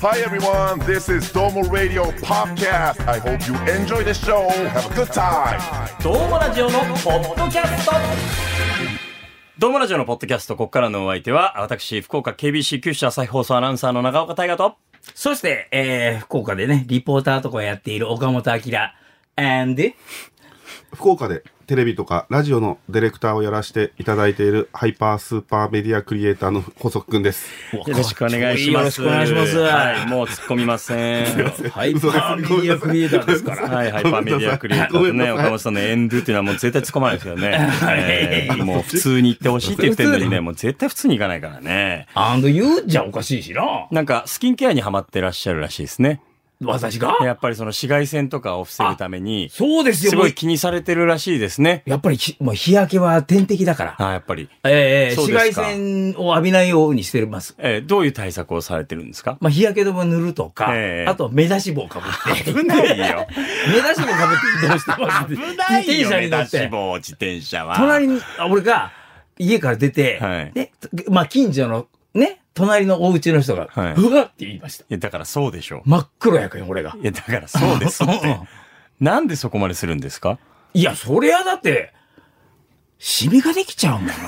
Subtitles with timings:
[0.00, 3.04] Hi everyone, this is Domo Radio Podcast.
[3.08, 4.48] I hope you enjoy the show.
[4.68, 5.58] Have a good time.
[6.00, 7.92] どうもラジオのポッドキャスト
[9.58, 14.76] どうもラジオのポッドキャスト、ここからのお相手は、私、福岡 KBC 九州朝日放送アナウンサーの長岡大河と、
[15.16, 18.60] そして、えー、福岡でね、リポーターとかやっている岡本明。
[19.38, 19.94] and,
[20.92, 27.50] 福岡でテレビとかラジオのディレクターをやらせていただいているハイパースーパーメディアクリエイターの細くんです。
[27.74, 29.02] よろしくお願いします。
[29.02, 31.26] よろしくお願いしますはい、もう突っ込みません。
[31.70, 33.68] ハイパーメディアクリエイターですから。
[33.68, 37.70] はい、ハイパーメディアクリエイターとね、岡本さんのエンドゥっていうのはもう絶対突っ込まないですよね。
[37.82, 42.06] えーもう普通に言ってほしいって言ってるのにね、もう絶対普通にいかないからね。
[42.14, 43.88] アンド言うじゃおかしいしな。
[43.90, 46.22] なんか、スキンケアにハマってらっしゃるらしいですね。
[46.60, 47.16] 私が？
[47.22, 50.10] やっぱりその紫外線とかを防ぐために、そうですよ。
[50.10, 51.82] すごい気にされてるらしいですね。
[51.86, 53.94] やっぱりひ、もう日焼けは天敵だから。
[53.98, 54.48] あやっぱり。
[54.64, 57.54] ええそう紫外線を浴びないようにしてます。
[57.58, 59.38] えーどういう対策をされてるんですか？
[59.40, 62.52] まあ、日焼け止め塗るとか、ええあと目出し帽かぶって。
[62.52, 63.26] 危ないよ。
[63.68, 65.28] 目出し帽かぶって移動してます。
[65.28, 66.58] 危ない自転よ、目出車に乗って。
[66.58, 67.76] し帽、自転車は。
[67.76, 68.90] 隣に、あ俺が
[69.38, 70.72] 家から出て、はいで、
[71.08, 74.84] まあ近所のね、隣のお家の人が、はいうわって言いました。
[74.84, 75.82] いや、だからそうでしょ。
[75.84, 76.96] 真っ黒やかんよ、俺が。
[77.00, 78.38] いや、だからそうですっうんて。
[79.00, 80.38] なんでそこまでするんですか？
[80.74, 81.92] いや、そりゃだって、
[82.98, 84.12] シミができちゃうもの。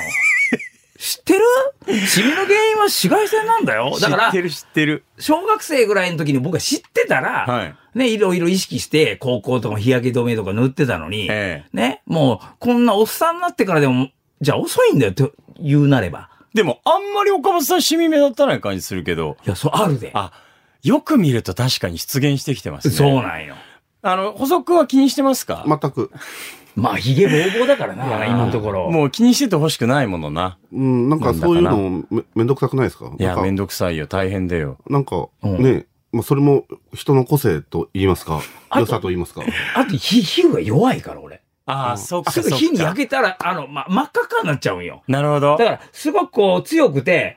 [0.98, 2.06] 知ってる？
[2.06, 3.98] シミの原因は紫外線なんだよ。
[3.98, 5.04] だから知って、る知ってる。
[5.18, 14.10] 小学生ぐらいの時に僕は知ってたら、はいね、いろいろ意識して、高校とか日焼け止めとか塗ってたのに、ええね、もう、こんなおっさんになってからでも、
[14.42, 16.28] じゃあ遅いんだよと言うなれば。
[16.54, 20.10] でも、あんまり岡本さんシミ目立たない感じするけど、いや、そう、あるで。
[20.14, 20.32] あ、
[20.82, 22.94] よく見ると確かに出現してきてますね。
[22.94, 23.54] そうなんよ。
[24.02, 25.64] あの、補足は気にしてますか？
[25.66, 26.10] 全く。
[26.74, 28.90] まあ、髭ぼうぼうだからな、今のところ。
[28.90, 30.56] もう気にしててほしくないものな。
[30.72, 33.12] うん、なんかそういうのめめんどくさくないですか？
[33.18, 34.06] いや、めんどくさいよ。
[34.06, 34.78] 大変だよ。
[34.88, 38.40] なんか、うんね、まあそれも人の個性と言いますか、
[38.74, 39.42] 良さと言いますか。
[39.76, 41.29] あと、皮皮膚が弱いから、俺。
[41.70, 42.50] ああ、そっかすぐ。
[42.50, 45.02] 火に焼けたら、あの、ま、真っ赤っかになっちゃうんよ。
[45.08, 45.64] なるほどだ。
[45.64, 47.36] から、すごくこう、強くて、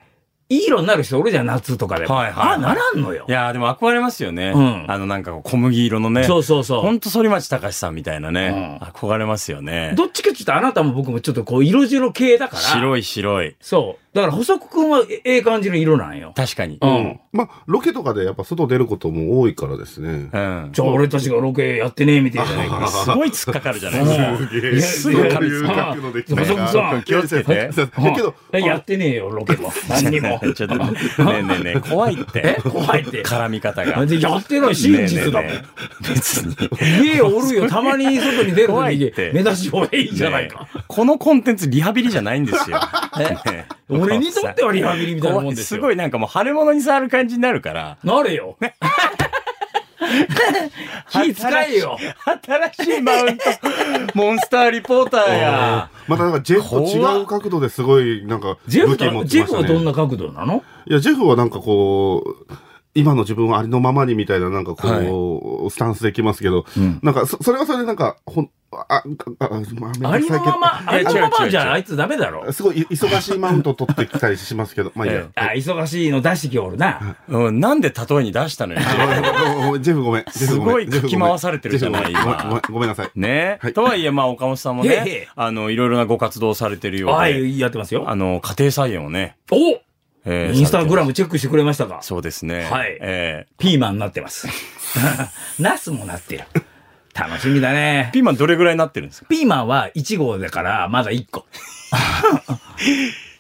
[0.49, 2.13] いい色になる人おるじゃん、夏とかでも。
[2.13, 3.31] はいはいはいあ、ならんのよい。
[3.31, 4.51] やーでも憧れますよね。
[4.53, 6.25] うんあのなんかこう小麦色のね。
[6.25, 8.79] そうそうそうほんと反町隆史さんみたいなね。
[8.81, 9.93] 憧れますよね。
[9.95, 12.61] どっちかって言ったらあなたも僕もちょっとこう、色白系だから。
[12.61, 13.55] 白い白い。
[13.61, 14.03] そう。
[14.13, 16.34] だから、細くくんはえええ感じの色なんよ。
[16.35, 16.78] 確かに。
[16.79, 17.19] うん。
[17.31, 20.09] まあ、ロケとかでやっぱ外出ることも多いからですね。
[20.09, 20.69] うん。
[20.72, 22.88] じゃあ、俺たちがロケやってねえみたいじゃないか。
[22.88, 24.38] すごい突っかかるじゃないですか。
[24.38, 24.81] すげえ。
[24.81, 27.69] すぐ噛みつくそういう角度で細くさん気をつけて。
[27.69, 29.73] だけど、えやってねえよ、ロケも。
[29.90, 30.40] 何にも。
[30.53, 32.62] ちょっと、ねえねえねえ、怖いって。
[32.63, 33.23] 怖いって。
[33.23, 34.06] 絡み方が。
[34.06, 35.52] でやってない真実だもん
[36.07, 36.56] 別に。
[37.03, 37.68] 家おるよ。
[37.68, 40.68] たまに外に出るときに怖いって目出し方がいいじゃないか。
[40.88, 42.78] このコンテンツリハビリじゃないんですよ。
[43.18, 43.66] ねえ
[44.03, 45.80] 俺にとってはリハビリみたいなもんですよ。
[45.80, 47.97] すごいなんかもう腫れ物に触る感じになるから。
[48.03, 48.58] なれよ。
[51.09, 51.97] 気使えよ。
[52.75, 53.44] 新しいマウント。
[54.14, 55.90] モンスターリポーターや。
[56.08, 59.44] またなんかジェフと違う角度ですごい、なんか、ジェフ武器持ってましたね。
[59.46, 62.53] フはどんな角度なのいや、ジェフはなんかこう、
[62.95, 66.65] 今の自分はありのままにみたいな、なんかこう、スタンスできますけど、
[67.01, 69.03] なんかそ、それはそれでなんか、ほん、あ、あ、
[69.39, 72.51] あ、まあ、ありのまま、ありのままじゃあいつダメだろ。
[72.51, 75.39] すごいい忙しいマウント取ってきたりしますけど、まあいいやえ。
[75.39, 77.17] あ、忙しいの出してきおるな。
[77.27, 78.79] うん、なんで例えに出したのよ。
[79.79, 80.25] ジェフごめん。
[80.29, 83.11] すごいかき回されてるじゃないジェフごめん今ごめんごめんなさい。
[83.15, 88.09] ね、はいとはいえ、まあ、岡本さんもねえ、あの、いろいろなご活動をされてるようで、はい、やってますよ。
[88.09, 89.79] あの、家庭菜園をね、お
[90.25, 92.00] えーインスタグラムチェックしてくれましたか？
[92.01, 92.63] そうですね。
[92.69, 94.47] はいえピーマンになってます。
[95.59, 96.44] ナスもなってる。
[97.13, 98.13] 楽しみだねー。
[98.13, 99.28] ピーマンどれぐらいになってるんですか？
[99.29, 101.45] ピーマンは1号だから、まだ1個。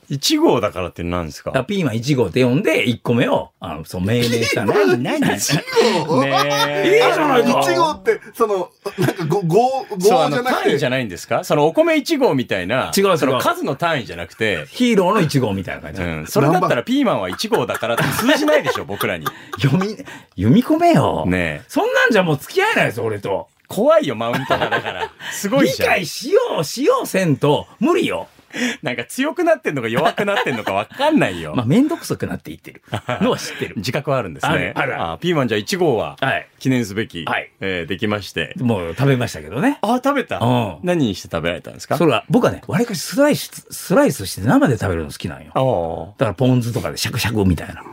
[0.09, 1.51] ?1 号だからって何ですか？
[1.65, 4.73] ピーマン1号って呼んで、1個目を、あの、そう、命名したの。
[4.73, 5.01] 何？
[5.03, 5.19] 何？
[5.21, 8.69] ねいいじゃないか1号って、その、
[8.99, 11.43] なんか、ご、ご、ごじそう、あの、ゃなくて単位じゃ、ないんですか？
[11.43, 16.01] そのお米1号みたいな、違う違うその数の単位じゃなくて、ヒーローの1号みたいな感じ。
[16.01, 19.25] うん、それだったらピーマンは1号だからって通じないでしょ、 僕らに。
[19.61, 19.89] 読み、
[20.35, 21.25] 読み込めよ。
[21.27, 21.65] ねえ。
[21.67, 23.47] そんなんじゃもう付き合えないです、俺と。
[23.67, 25.11] 怖いよ、マウントがだから。
[25.31, 25.89] すごい理じゃん。
[25.89, 28.27] 解しよう、しようせんと、無理よ。
[28.83, 31.53] なんか強くなってんのか弱くなってんのかわかんないよ。
[31.57, 32.81] まあ、めんどくさくなっていってる
[33.21, 33.75] のは知ってる。
[33.77, 34.73] 自覚はあるんですね。
[34.75, 36.47] あるあるピーマンじゃあ1号ははい。
[36.59, 38.53] 記念すべき、はいえーできまして。
[38.59, 39.79] もう食べましたけどね。
[39.81, 40.39] あ、食べた？
[40.39, 41.97] うん何にして食べられたんですか？
[41.97, 45.51] それは、僕はね、わりかしスライス、スライスして生で食べるの好きなんよ。
[45.55, 46.13] ああ。
[46.17, 47.83] だからポン酢とかでシャクシャクみたいな。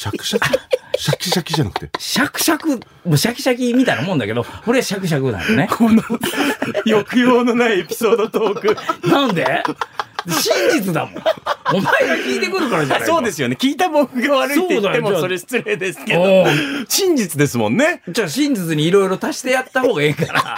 [0.00, 0.48] シャクシャキ
[0.98, 1.90] シャキシャキじゃなくて。
[1.98, 2.78] シャクシャク、も
[3.12, 5.68] うシャキシャキみたいなもんだけど、これはシャクシャクなのね。
[5.70, 6.02] この
[6.86, 9.06] 抑揚のないエピソードトーク。
[9.06, 9.62] なんで？
[10.26, 11.22] 真実だもん。
[11.74, 13.58] お前が聞いてくるからじゃないかそうですよね。
[13.60, 16.46] 聞いた僕が悪いって言ってもそれ失礼ですけおどう。
[16.88, 18.00] 真実ですもんね。
[18.08, 20.56] じゃあ真実にいろいろ足してやった方がええから。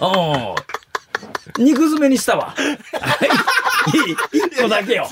[0.00, 1.64] うん。
[1.64, 2.54] 肉詰めにしたわ。
[3.88, 5.08] 一個だけよ。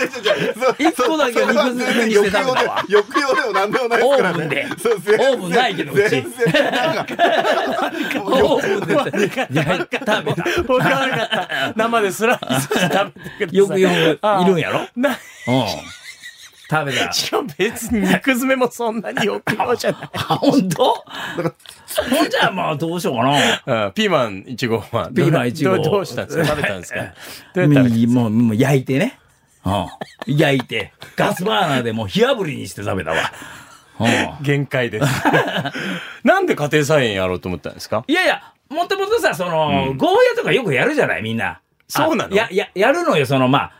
[0.78, 2.84] 一個だけ肉詰めにして食べたわ。
[2.88, 4.36] 抑揚でもなんでもないですからね。
[4.36, 10.22] オーブンでオーブンないけどうちオーブンで食べた。
[10.66, 11.72] 僕が悪かった。
[11.76, 13.56] 生でスライス食べてください。
[13.56, 13.92] よくよく
[14.42, 15.16] いるんやろなうん。
[16.68, 17.12] 食べた。
[17.12, 20.10] しかも別に肉詰めもそんなによくよじゃない。
[20.14, 20.84] あ、本当？
[20.84, 23.86] ほんじゃあまあどうしようかな。
[23.86, 25.08] うんピーマン1号は。
[25.14, 26.44] ピーマン1号どうどうしたんですか？
[26.46, 27.00] 食べたんですか？
[27.54, 29.18] どうやったらもう、もう焼いてね。
[29.64, 30.36] うん。
[30.38, 33.16] 焼いて、ガスバーナーでもう火炙りにして食べたわ。
[33.98, 34.44] うん。
[34.44, 35.06] 限界です。
[36.22, 38.04] なんで家庭菜園やろうと思ったんですか？
[38.06, 41.60] いやいや、もともとさ、その、ゴーヤとかよくやるじゃない、みんな。
[41.88, 42.32] そうなの？
[42.34, 43.72] あや、や、やるのよ、その、まあ、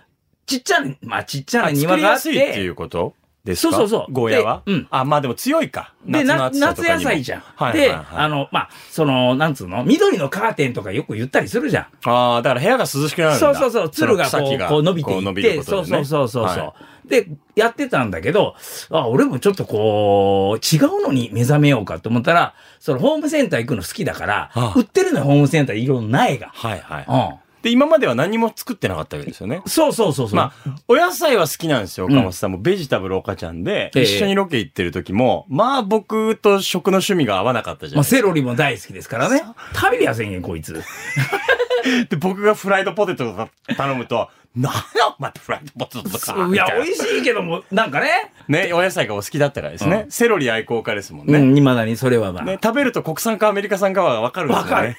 [0.47, 3.15] ちっちゃな、まあ、ちっちゃな庭があっやすいっていて、うこと？
[3.45, 3.77] ですか？
[3.77, 4.13] そうそうそう。
[4.13, 4.63] ゴーヤは？
[4.67, 4.87] でうん。
[4.91, 5.95] あ、まあでも強いか。
[6.05, 7.11] で、夏とかにも。
[7.11, 7.41] 野菜じゃん。
[7.41, 11.87] はいはいはい、で、あの、まあ、その、なんつうの、緑のカーテンとかよく言ったりするじゃん。
[12.09, 13.39] ああ、だから部屋が涼しくなるんだ。
[13.39, 15.63] そうそうそう、つるがこう、こう伸びていって、ね。
[15.63, 16.45] そうそうそうそう。
[16.45, 16.75] は
[17.07, 18.57] で、やってたんだけど、
[18.91, 24.75] あ、俺もちょっとこう、違うのに目覚めようかと思ったら、そのホームセンター行くの好きだから、ああ。
[24.77, 25.77] 売ってるのよ、ホームセンター。
[25.77, 26.49] いろんな苗が。
[26.49, 27.05] はいはい。
[27.09, 27.46] うん。
[27.67, 29.61] で、今までは何も作ってなかったわけですよね。
[29.67, 30.37] そうそうそうそう。
[30.37, 32.59] まあ、お野菜は好きなんですよ、岡本さんも。
[32.59, 38.05] ベジタブル岡ちゃんで、ええ一緒にロケ行ってる時も、まあ僕と食の趣味が合わなかったじゃまあ。
[38.05, 39.43] セロリも大好きですからね。
[39.75, 40.81] 食べりゃせんやん、こいつ。
[42.09, 44.81] で、僕がフライドポテト頼むと、なんだ
[45.19, 46.49] お前フライドポテトとか。
[46.49, 48.33] いや、美味しいけども、なんかね。
[48.47, 50.07] ね、お野菜がお好きだったからですね。
[50.09, 51.41] セロリ愛好家ですもんね。
[51.41, 52.45] うん、未だにそれはまあ。
[52.45, 54.73] ね、食べると国産かアメリカ産かはわかるんですよね。
[54.73, 54.97] わかる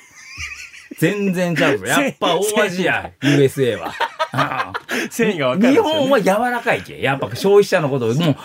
[0.97, 1.85] 全然ちゃうぞ。
[1.87, 3.93] やっぱ大味や、USA は。
[5.09, 5.89] 繊維がわかるんです日。
[5.89, 7.01] 本は柔らかいけ。
[7.01, 8.35] やっぱ消費者のことを、もう、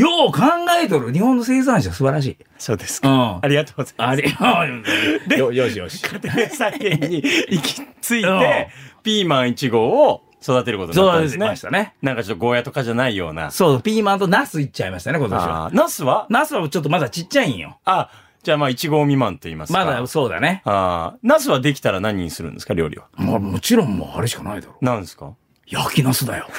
[0.00, 0.40] よう考
[0.82, 1.12] えとる。
[1.12, 2.36] 日本の生産者素晴らしい。
[2.58, 3.08] そうですか。
[3.08, 3.38] うん。
[3.42, 4.36] ありがとうございます。
[4.40, 6.02] あれ、 よ、よしよし。
[6.02, 8.68] 家庭菜園に行き着いうんて、
[9.02, 11.38] ピーマン1号を育てることになったんですね。
[11.38, 13.50] そうしましたねなんかちょっとゴーヤとかじゃないような。
[13.50, 15.70] そう、ピーマンとナスいっちゃいましたね、今年は。
[15.72, 16.26] ナスは？
[16.30, 17.78] ナスはちょっとまだちっちゃいんよ。
[17.84, 18.08] あ、
[18.42, 19.84] じゃあまあ1号未満と言いますか。
[19.84, 20.62] まだそうだね。
[20.64, 23.06] ああ、ナスはできたら何にするんですか、料理は？
[23.16, 24.76] まあもちろんもうあれしかないだろ。
[24.80, 25.34] 何ですか？
[25.66, 26.48] 焼きナスだよ。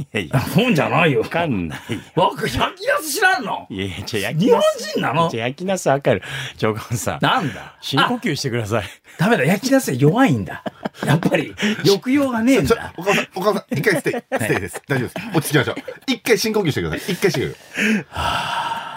[0.00, 1.20] いやいや、本じゃないよ。
[1.20, 1.78] わかんない。
[2.16, 3.66] わか、焼きナス知らんの？
[3.68, 4.62] いやいや、じゃあ焼き日本。
[4.78, 5.28] 人なの？
[5.28, 6.22] じゃあ焼きナスわかる。
[6.56, 7.18] ジョンさん。
[7.20, 7.60] なんだ？
[7.60, 8.84] あ、深呼吸してください。
[9.18, 10.64] ダメだ、焼きナスは弱いんだ。
[11.04, 11.54] やっぱり、
[11.84, 12.94] 抑揚がねえんちょだ。
[12.96, 14.82] お母さん、お母さん、一回ステイ、ステイです。
[14.88, 15.28] 大丈夫です。
[15.36, 15.76] 落ち着きましょう。
[16.06, 17.12] 一回深呼吸してください。
[17.12, 17.56] 一回してく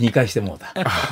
[0.00, 0.66] 二回してもうた。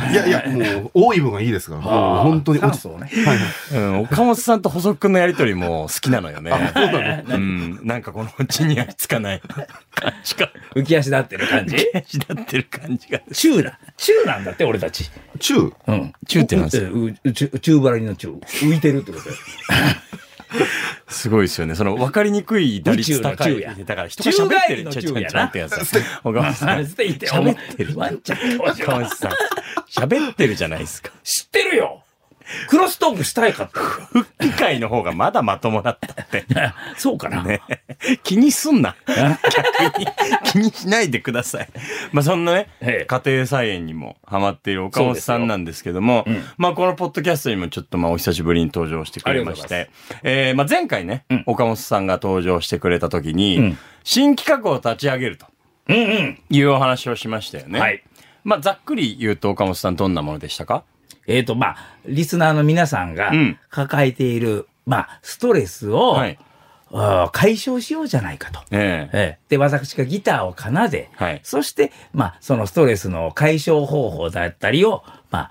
[0.08, 0.12] い。
[0.12, 1.80] いやいや、もう、多い分がいいですから。
[1.82, 3.10] もう、本当に落ち着そうね。
[3.24, 3.38] はいはい。
[3.74, 6.50] うん、岡本さんと細くんのやりとりも好きなのよね。
[7.28, 9.40] うん、なんかこの地にはつかない
[9.94, 11.78] 感じが、浮き足立ってる感じ？
[11.78, 13.20] しだってる感じが。
[13.32, 13.78] チューだ。
[13.96, 15.10] チューなんだって、俺たち。
[15.38, 15.74] チュー？
[15.86, 16.12] うん。
[16.26, 18.30] チューってなんですかううう宙宙払いの宙。
[18.30, 19.34] 浮いてるってことよ。
[21.08, 21.74] すごいですよね。
[21.74, 23.60] その分かりにくい打率高い。
[23.84, 24.84] だから人が喋ってる。
[24.84, 26.02] ちょちょちょ待ってください。
[26.24, 26.78] 岡本さん。
[26.80, 27.98] 喋ってる。
[27.98, 29.32] ワンちゃん岡本さん。
[29.90, 31.10] 喋ってるじゃないですか。
[31.22, 32.02] 知ってるよ
[32.68, 33.86] クロストークしたいかったよ。
[33.86, 36.44] 復帰会の方がまだまともだったって。
[36.96, 37.42] そうかな。
[37.42, 37.60] ね。
[38.22, 38.94] 気にすんな。
[39.06, 40.06] 逆に
[40.44, 41.68] 気にしないでください。
[42.12, 49.90] まあそんなね、ええ家庭菜園にもハマっている岡本さんなんですけども、うんまあこのポッドキャストにもちょっとまあお久しぶりに登場してくれまして、
[50.22, 55.46] えーまあ前回ね、うん岡本さんが登場してくれた時に、うん新企画を立ち上げると
[55.88, 56.38] うんうん。
[56.48, 57.78] いうお話をしましたよね。
[57.78, 58.02] はい。
[58.42, 60.84] まあざっくり言うと岡本さんどんなものでしたか？
[61.26, 66.38] えっ、と、まあ、リスナーの皆さんがうん抱えている、まあ、ストレスを、はい。
[67.32, 68.60] 解消しようじゃないかと。
[68.70, 75.50] ええええで、私がギターを奏で、はいそして、まあ、そのストレスの解消方法だったりを、まあ、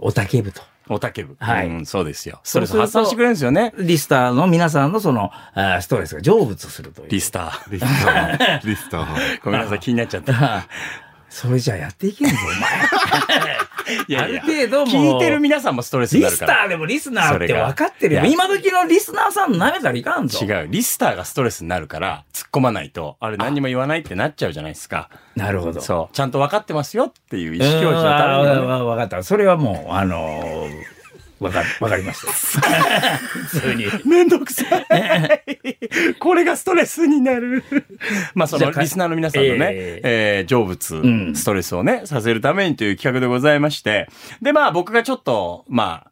[0.00, 0.60] おたけぶと。
[0.88, 1.36] おたけぶ。
[1.38, 2.40] はいうん、そうですよ。
[2.42, 3.72] ストレスそうすると発散してくれるんですよね。
[3.78, 7.08] リスターの皆さんのその、あーストレスが成仏するという。
[7.10, 7.72] リスター。
[7.72, 8.60] リスター。
[8.66, 9.40] リスター。
[9.44, 10.66] ごめんなさい、気になっちゃった。
[11.34, 13.54] あそれじゃやっていけんぞ、お前。
[14.18, 16.66] ある程度もう聞いてる皆さんもストレスにリスタなるから。
[16.66, 18.24] ーでもリスナーって分かってるよ。
[18.24, 20.38] 今時のリスナーさん舐めたらいかんぞ。
[20.42, 20.68] 違う。
[20.70, 25.10] リスターがストレスになるから、突っ込まないと、あれ何にも言わないってなっちゃうじゃないですか。
[25.36, 25.80] なるほど。
[25.80, 26.14] そう。
[26.14, 29.22] ちゃんと分かってますよっていう意思うん表示のためにはねわわかった。
[29.22, 30.93] それはもう、あのー、
[31.40, 32.32] わか、わかりました。
[33.18, 33.86] 普通に。
[34.04, 36.14] めんどくさい。
[36.18, 37.64] これがストレスになる。
[38.34, 44.08] まあそのリスナーの皆さんのね、ええー成仏、んストレスをね、させるためにという企画でございまして、
[44.40, 46.10] でまあ僕がちょっと、まあ、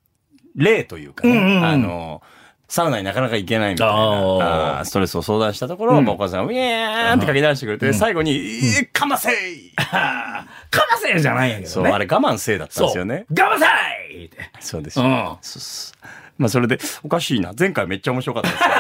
[0.55, 2.23] 例というかね、うんうんうんあの、
[2.73, 10.47] サウナになかなか行けないみたいなあストレスを相談したところ、まあお母さんがウィーンって書き出してくれて、最後に、えーかませい か
[10.91, 11.95] ませじゃないんやけそう、どね。
[11.95, 12.87] あれ我慢せいだったんそう。
[12.87, 13.27] ですよね。
[13.29, 13.67] 我慢さ
[14.11, 14.39] いって。
[14.61, 15.05] そうですよ。
[15.05, 15.11] うん。
[15.11, 15.93] まそ
[16.39, 17.53] まあそれで、おかしいな。
[17.59, 18.75] 前回めっちゃ面白かったですけど。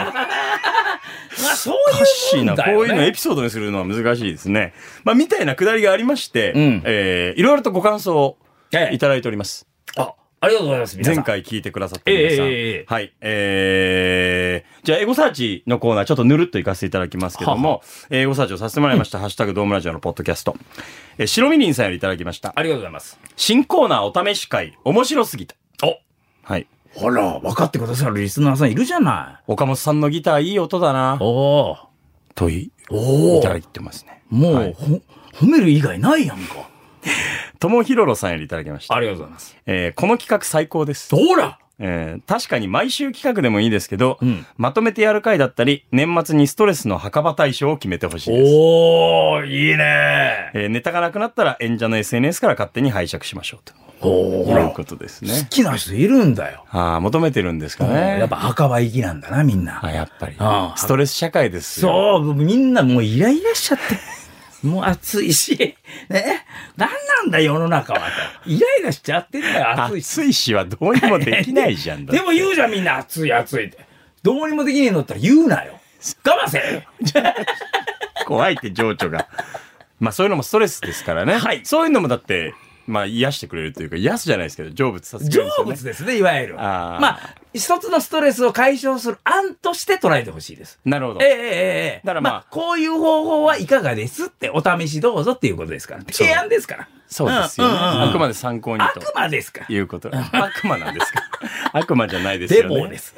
[1.52, 2.54] あ、そうおかしいうな。
[2.54, 2.74] いもんだよ、ね。
[2.78, 4.72] こういうのエピソードにするのは難しいですね。
[5.04, 8.38] まあみたいなくだりがありまして、うんえーいろいろとご感想を
[8.72, 9.66] ええいただいております。
[9.98, 10.96] あ、ありがとうございます。
[10.96, 11.24] 皆さん前。
[11.24, 12.46] 回聞いてくださってる皆さん。
[12.46, 13.12] ええええはい。
[13.20, 17.80] えー、じゃあ、エゴサーチのコーナー、ちょっとぬるっと行かせていただきますけども、
[18.10, 20.56] えーエゴサーチをさせてもらいました、 ハッシュタグドームラジオのポッドキャスト。
[21.16, 22.52] えー、白みりんさんよりいただきました。
[22.56, 23.20] ありがとうございます。
[23.36, 25.54] 新コーナーお試し会、面白すぎた。
[25.84, 26.00] お
[26.42, 26.66] はい。
[26.92, 29.44] ほら、分かってくださるリスナーさんいるじゃない。
[29.46, 31.18] 岡本さんのギターいい音だな。
[31.20, 31.78] おー。
[32.34, 33.38] とい、おー。
[33.38, 34.22] いただいてますね。
[34.28, 35.00] もう、はいほ、
[35.34, 36.71] 褒める以外ないやんか。
[37.62, 38.94] ともひろろさんよりいただきました。
[38.96, 39.56] ありがとうございます。
[39.66, 41.14] えーこの企画最高です。
[41.14, 48.50] ほらえー確かに毎週企画でもいいですけど、うんまとめてやる回だったり、年末にストレスの墓場対象を決めてほしいです。
[48.52, 55.46] おー、いいねえーネタがなくなったら演者の SNS から勝手に拝借しましょうという好ことですね。
[55.48, 56.64] きな人いるんだよ。
[56.70, 58.18] ああ、求めてるんですかね。
[58.18, 59.78] やっぱ墓場行きなんだな、みんな。
[59.86, 60.72] あやっぱりあ。
[60.74, 62.18] あストレス社会ですよ。
[62.24, 64.21] そう、みんなもうイライラしちゃって。
[64.62, 65.76] もう暑いし、
[66.08, 66.44] ね？
[66.76, 68.00] なんなんだ世の中は
[68.44, 68.50] と。
[68.50, 70.06] イライラしちゃってんだよ、 暑いし。
[70.20, 73.78] 暑いしはどうにもできないじゃんだ でも言うじゃん、みんな暑い暑いって。
[74.22, 75.80] どうにもできねえのったら言うなよ。
[76.24, 76.86] 我慢せ
[78.24, 79.28] 怖いって情緒が。
[80.00, 81.34] まあそういうのもストレスですからね。
[81.38, 82.54] はいそういうのもだって、
[82.92, 85.72] まあ癒してくれるというか、癒すじゃないですけど、成仏させてくれ成るね。
[85.74, 86.60] 仏ですね、いわゆる。
[86.60, 90.78] ああまあ、一つのストレスを解消する案として捉えてほしいです。
[90.84, 91.28] なるほどええ。
[91.28, 91.40] えええ
[91.96, 96.04] えだからまあこういう方法はいかがですって、お試しどうぞっていうことですから。
[96.04, 96.88] 提案ですから。
[97.08, 97.74] そうですよね。
[97.74, 98.84] うんうんうんあくまで参考にと。
[99.00, 100.10] 悪魔ですかいうこと。
[100.14, 101.22] 悪魔なんですか
[101.72, 102.74] 悪魔じゃないですよね。
[102.74, 103.14] デモです。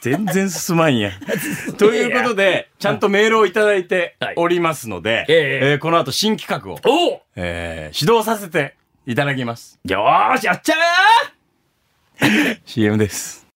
[0.00, 1.12] 全然進まんや。
[1.78, 9.78] ということで、ちゃんとメールをいただいておりますので、えええーこの後新企画を、おおえー指導させていただきます。
[9.88, 13.46] よーし、やっちゃうよ CM です。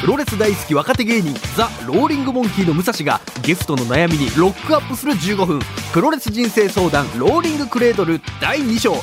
[0.00, 5.60] プロレス大好き若手芸人ザ・ローリングモンキーの武蔵がゲストの悩みにロックアップする15分。
[5.92, 8.94] プロレス人生相談ローリングクレードル第2章。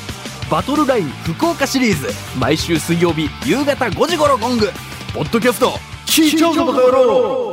[0.50, 2.08] バトルライン福岡シリーズ。
[2.38, 4.70] 毎週水曜日夕方5時頃ゴング。
[5.12, 5.72] ポッドキャスト
[6.06, 7.50] 聞いちゃうぞバカ野郎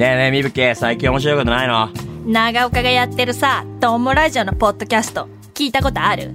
[0.00, 1.90] ねえねえ、みぶけ、最近面白いことないの？
[2.24, 6.32] 長岡がやってるさ、トモラジオのポッドキャスト、聞いたことある？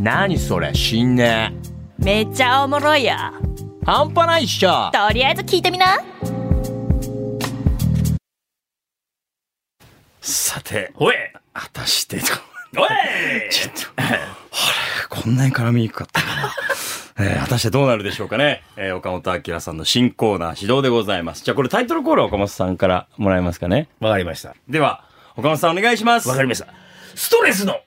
[0.00, 1.54] 何それ、死んね
[1.96, 3.12] めっちゃおもろいよ。
[3.86, 6.02] 半端ないっしょとりあえず聞いてみな。
[10.20, 11.14] さて、おい
[11.52, 12.24] 果たしてと。
[12.76, 12.88] おい
[13.48, 14.18] ちょっと、あれ、
[15.08, 16.52] こんなに絡みにくかったかな。
[17.18, 18.62] えー果たしてどうなるでしょうかね。
[18.76, 21.44] えー岡本明さんの新コーナー指導でございます。
[21.44, 23.88] じゃあこれタイトルコールは岡本さんからもらえますかね。
[24.00, 24.54] わかりました。
[24.68, 25.04] では、
[25.36, 26.28] 岡本さんお願いします。
[26.28, 26.66] わかりました。
[27.14, 27.78] ストレスの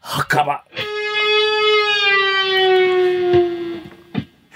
[0.00, 0.64] 墓場。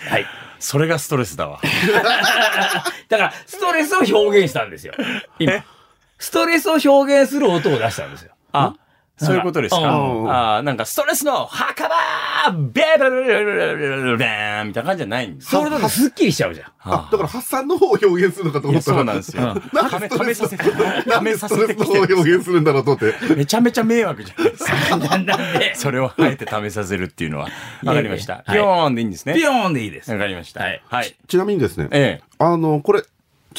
[0.09, 0.27] はい。
[0.61, 1.61] それがストレスだわ。
[3.09, 4.95] だから、ストレスを表現したんですよ。
[5.39, 5.65] 今。
[6.19, 8.33] ストレスを表現する音を出したんですよ。
[8.53, 8.75] あ、
[9.23, 9.81] そういうことですか？
[9.81, 9.83] う
[10.25, 11.95] んあーなんかストレスの墓場
[12.53, 16.73] ベーベーベーベーベーベーベーみたいな感じじゃないんですそれだとスッキリしちゃうじゃん。
[16.85, 18.97] あ、だから発散の方を表現するのかと思ったら。
[18.97, 19.43] そうなんですよ。
[19.43, 20.65] なんでめさせて、
[21.07, 23.35] なんでストレスの方をて表現するんだろうと思って。
[23.37, 24.97] めちゃめちゃ迷惑じゃないですか。
[24.97, 27.49] なんで、それをあえて試させるっていうのは。
[27.85, 28.43] わかりました。
[28.47, 29.35] ピョーンでいいんですね。
[29.35, 30.11] ピヨーンでいいです。
[30.11, 30.65] わかりました。
[30.65, 31.17] はいはい。
[31.29, 33.09] ちなみにですね、えあの、これ、ちょ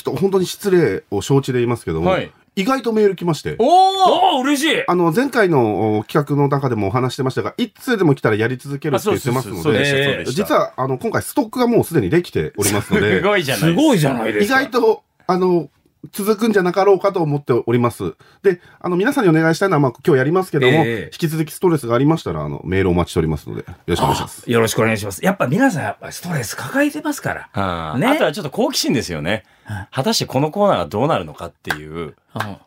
[0.01, 10.24] っと本当に失礼を承知で言いますけども、はい意外とメール来ましてえ。、おお嬉しいあの、前回のお企画の中でもお話してましたが、いつでも来たらやり続けるって言ってますのそうで。
[10.25, 14.60] 実は、あの、今回ストックがもうすでにできておりますのすで、ごいじゃないすごいじゃないです意か。
[14.62, 15.69] 外と、あの、
[16.12, 18.15] 続くんじゃなかろうかと思っております。
[18.41, 24.51] で、あの、皆さんにお願いしたいのは、まあ、今日やりますけども、ええ引き続きストレスがありましたら、あの、メールお待ちしておりますので、よろしくお願いします。
[24.51, 25.24] よろしくお願いします。
[25.24, 27.50] やっぱ皆さんやっぱストレス抱えてますから。
[27.53, 29.88] あ,、ねあとはちょっと好奇心ですよねはい。
[29.91, 31.93] 果たしてこのコーナーがどうなるのかっていう。
[31.93, 32.15] うん。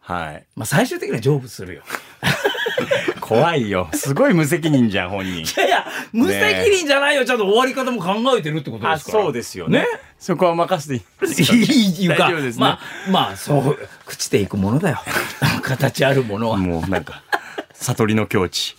[0.00, 0.46] はい。
[0.56, 1.82] まあ最終的には成仏するよ。
[3.26, 3.88] 怖いよ。
[3.94, 5.40] すごい無責任じゃん、本人。
[5.40, 7.24] いやいや、無責任じゃないよ。
[7.24, 9.24] ちゃんと終わり方も考えてるってことであ、すから。
[9.24, 9.80] そうですよね。
[9.80, 9.86] ね
[10.18, 12.52] そこは任せていいいいうか、ね。
[12.56, 12.80] まあ、
[13.10, 15.02] まあ、そう、朽ちていくものだよ。
[15.62, 16.56] 形あるものは。
[16.56, 17.22] もうなんか、
[17.74, 18.76] 悟りの境地。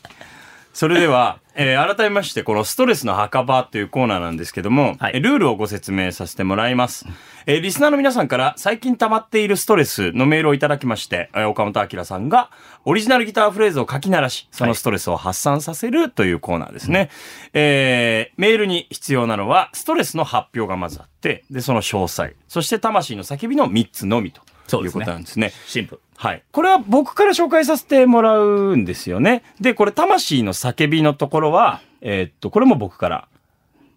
[0.78, 7.08] それでは、えー改めまして、このストレスの墓場というコーナーなんですけども、はいえールールをご説明させてもらいます。
[7.48, 12.52] えーリスナーの皆さんから最近溜まっているストレスのメールをいただきまして、えー岡本明さんが
[12.86, 17.10] オリジナルギターフレーズを書き鳴らし、そのストレスを発散させるというコーナーですね。
[17.54, 24.44] えーメールに必要なのは、ストレスの発表がまずあって、で、その詳細、そして魂の叫びの3つのみと
[24.84, 25.52] いうことなんですね。
[25.66, 26.02] シンプル。
[26.18, 26.44] はい。
[26.52, 29.44] これは僕から紹介させてもらうんですよね。
[29.62, 33.28] で、これ、魂の叫びのところは、えーっと、これも僕から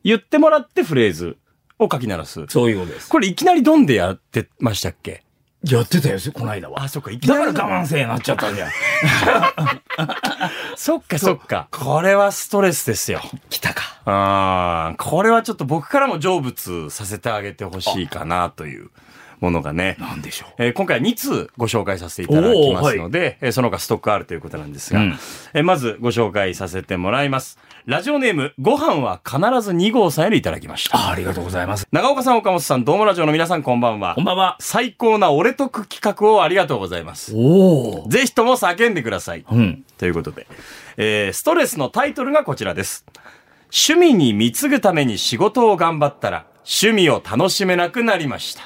[0.04, 1.36] 言ってもらってフレーズ
[1.78, 2.44] を書き鳴らす。
[2.48, 3.08] そういうことです。
[3.08, 5.22] これいきなりドンでやってましたっけ？
[5.62, 6.84] やってたよ、この間は。
[6.84, 7.52] あ、そっか、いきだなり。
[7.52, 8.70] から我慢せえなっちゃったんじゃん。
[10.76, 11.68] そっか、そっか。
[11.70, 13.20] これはストレスですよ。
[13.50, 13.82] 来たか。
[14.06, 18.88] あーこれはちょっと僕からも成仏させてあげてほしいかなという
[19.40, 19.96] ものがね。
[19.98, 20.50] なんでしょう。
[20.58, 25.18] えー今回は2通ご紹介させていただきますので、えーその他ストックあるということなんですが、うん
[25.54, 27.58] えーまずご紹介させてもらいます。
[27.86, 30.96] ラジオネーム、ご飯は必ず2号さんよりいただきました。
[30.98, 31.86] あありがとうございます。
[31.90, 34.14] 長岡さん、岡本さん、ドームラジオの皆さんこんばんは。
[34.14, 34.56] こんばんは。
[34.60, 37.32] 最高な俺得企画をありがとうございます。
[37.34, 38.08] おお。
[38.08, 39.44] ぜひとも叫んでください。
[39.50, 39.84] うん。
[39.98, 40.46] ということで、
[40.98, 43.04] えーストレスのタイトルがこちらです。
[43.72, 48.62] 趣味に貢ぐために仕事を頑張ったら、趣味を楽しめなくなりました。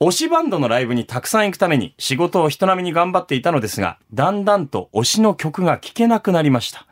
[0.00, 6.86] 推しバンドのライブにたくさん行くために仕事を人並みに頑張っていたのですが、だんだんと推しの曲が聴けなくなりました。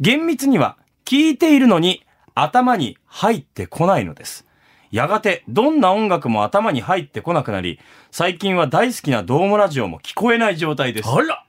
[0.00, 4.46] 厳密には聴いているのに頭に入ってこないのです。
[4.92, 7.80] やがてどんな音楽も頭に入ってこなくなり、
[8.10, 11.08] 最近は大好きなドームラジオも聞こえない状態です。
[11.08, 11.44] あら。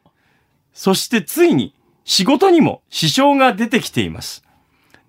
[0.73, 4.43] そしてついに仕事にも支障が出てきています。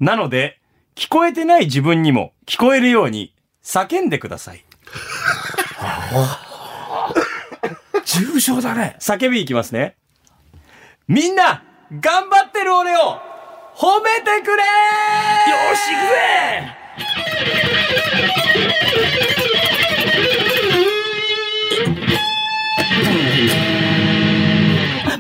[0.01, 0.61] なので、
[0.97, 4.64] 聞こえてない自分にも聞こえるように叫んでください。
[8.05, 8.97] 重症だね。
[9.01, 9.97] 叫びいきますね。
[11.09, 11.65] みんな、
[12.01, 13.21] 頑張ってる俺を
[13.77, 14.69] 褒めてくれよ
[15.75, 16.15] し、行くぜ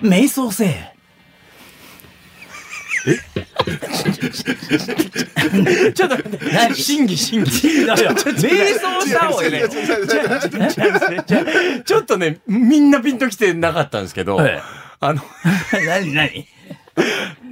[0.02, 0.93] 瞑想せえ。
[4.12, 7.50] ちょっと待って、審議審議。
[7.50, 9.68] 瞑想した方がいいよ。
[11.84, 14.62] ちょっとね、みんなピンときてなかったんですけど、ええ
[15.00, 15.20] あの、
[15.86, 16.46] 何何？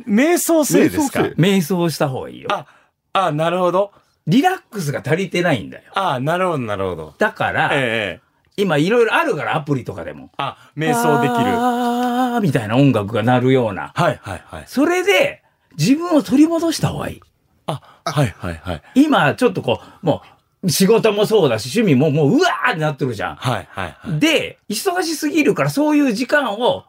[0.07, 1.21] 瞑想性ですか？
[1.38, 2.49] 瞑想した方がいいよ。
[2.51, 2.67] あ、
[3.12, 3.93] あ、なるほど。
[4.27, 5.85] リラックスが足りてないんだよ。
[5.95, 7.15] あ、なるほど、なるほど。
[7.19, 8.33] だから、ええ。
[8.57, 10.31] 今いろいろあるから、アプリとかでも。
[10.37, 11.41] あ、瞑想できる。
[11.57, 13.93] あーみたいな音楽が鳴るような。
[13.95, 14.65] はい、はい、はい。
[14.67, 15.41] それで、
[15.79, 17.21] 自分を取り戻した方がいい。
[17.67, 18.83] あ、はい、はい、はい。
[18.95, 20.23] 今、ちょっとこう、も
[20.63, 23.37] う、仕事もそうだし、趣味ももう、うわーってなってるじゃん。
[23.37, 24.21] はい、はい、はい。
[24.21, 26.85] で、忙しすぎるから、そういう時間を、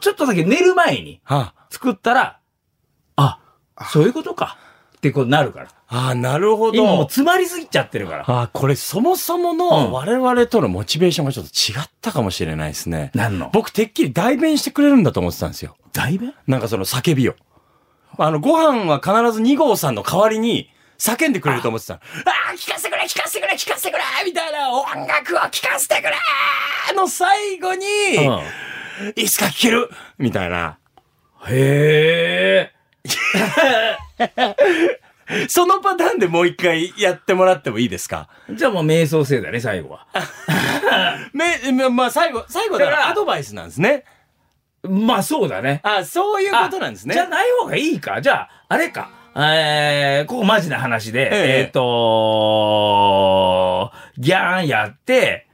[0.00, 2.38] ちょっとだけ寝る前には作ったら、
[3.16, 3.38] あ、
[3.90, 4.58] そういうことか。
[4.96, 5.68] ってこうなるから。
[5.88, 6.78] あ、あなるほど。
[6.78, 8.24] 今もう詰まりすぎちゃってるから。
[8.26, 13.10] あ、これそもそもうんの我々とのモチベーションがちょっと違ったかもしれないですね。
[13.14, 13.50] なんの？
[13.52, 15.76] 僕てっきり代弁してくれるんだと思ってたんですよ。
[15.92, 16.34] 代弁？
[16.46, 17.34] なんかその叫びを。
[18.18, 21.94] あの、ご飯は必ず2号さんの代わりに叫んでくれると思ってた。
[21.94, 22.00] あ
[22.50, 26.12] あー、聞かせてくれ、聞かせてくれ、聞かせてくれみたいな、音楽を聞かせてくれ
[26.94, 27.86] の最後に、
[28.26, 28.42] うん。
[29.16, 30.78] いつか聴けるみたいな。
[31.48, 32.72] へえ。
[35.48, 38.28] そのパターンでもう一回やってもらってもいいですか？
[38.50, 40.06] じゃあもう瞑想性だね、最後は。
[41.34, 44.04] め、ままあ最後、最後だからアドバイスなんですね。
[44.88, 45.80] まあそうだね。
[45.82, 47.14] あ、そういうことなんですね。
[47.14, 48.20] じゃない方がいいか。
[48.20, 49.10] じゃあ、あれか。
[49.38, 51.82] えー、ここマジな話で、えええっ、と
[54.16, 55.46] ギャンやって、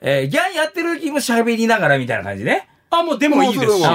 [0.00, 2.66] えー、ギャンやってる時も喋りながらみたいな感じね。
[2.88, 3.82] あ、もうでもいいですし。
[3.82, 3.90] そ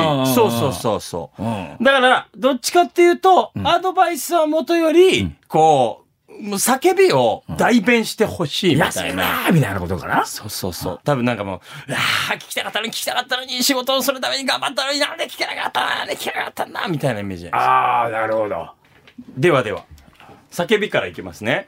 [0.48, 1.44] うそうそうそう。
[1.44, 1.78] うん。
[1.82, 6.05] だから、どっちかっていうと、アドバイスはもとより、こう
[6.42, 9.50] 叫びを代弁してほしいみたいな。
[9.52, 10.26] みたいなことかな。
[10.26, 11.00] そうそうそう。
[11.04, 11.98] 多分なんかもう、うわ
[12.32, 18.70] あ、聞きたかったのに聞きたかったのに、仕事をするために頑張ったのになんで聞けなかったな、なんで聞けなかったんだ、みたいなイメージあー、なるほど。
[19.38, 19.86] ではでは、
[20.52, 21.68] 叫びからいきますね。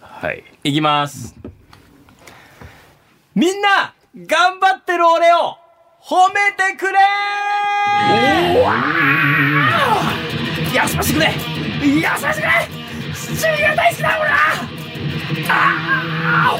[0.00, 0.44] はい。
[0.64, 1.34] いきます。
[3.34, 5.56] みんな、頑張ってる俺を、
[6.02, 6.98] 褒めてくれ
[10.74, 11.34] やさしくね
[12.00, 12.79] やさしくね
[13.42, 14.34] 趣味が大好きだ俺あ
[16.26, 16.58] あ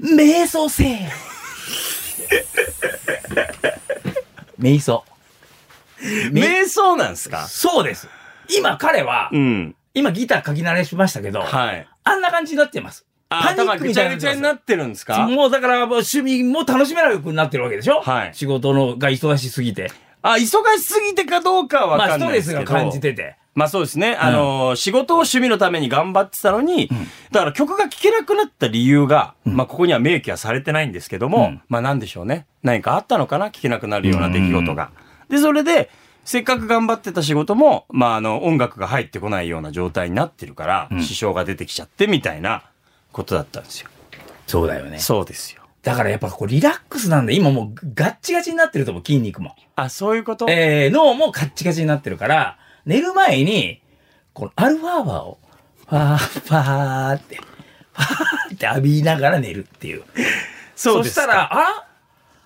[0.00, 1.08] 瞑想せえ
[4.58, 5.04] 瞑想。
[6.32, 7.46] 瞑想なんすか？
[7.48, 8.08] そうです。
[8.56, 9.76] 今彼は、うん。
[9.92, 11.86] 今ギター書き慣れしましたけど、はい。
[12.04, 13.04] あんな感じになってます。
[13.28, 15.26] パニックみたいなぐちゃぐちゃになってるんですか？
[15.28, 18.00] もうだから趣味も楽しめなくなってるわけでしょ？
[18.00, 19.90] はい仕事のが忙しすぎて。
[20.26, 20.38] あ、忙
[20.78, 22.72] しすぎてかどうかはわまあかストレスんないですけど。
[22.72, 23.36] が感じてて。
[23.54, 24.16] まあそうですね。
[24.16, 26.88] あのー仕事を趣味のために頑張ってたのに、
[27.30, 32.46] だから曲が聴けなくなった理由が、まあここには明記はされてないんですけども、うんまあなんでしょうね。
[32.62, 33.50] 何かあったのかな？
[33.50, 34.90] 聴けなくなるような出来事が。
[35.28, 35.90] で、それで、
[36.24, 42.64] せっかく頑張ってた仕事も、まああの、音楽が入ってこないような状態になってるから、支障が出てきちゃってみたいな
[43.12, 43.90] ことだったんですよ。
[44.46, 44.98] そうだよね。
[44.98, 45.62] そうですよ。
[45.84, 49.54] だからやっぱこうリラックスなんで、今もうガッチガチになってると思う、筋肉も。
[49.76, 50.46] あ、そういうこと？
[50.48, 53.82] えー、脳もカッチカチになってるから、寝る前に、
[54.32, 55.38] このアルファーバーを、
[55.86, 60.02] ファー、ファーって、ファーって浴びながら寝るっていう。
[60.74, 61.86] そうですかしたら、あ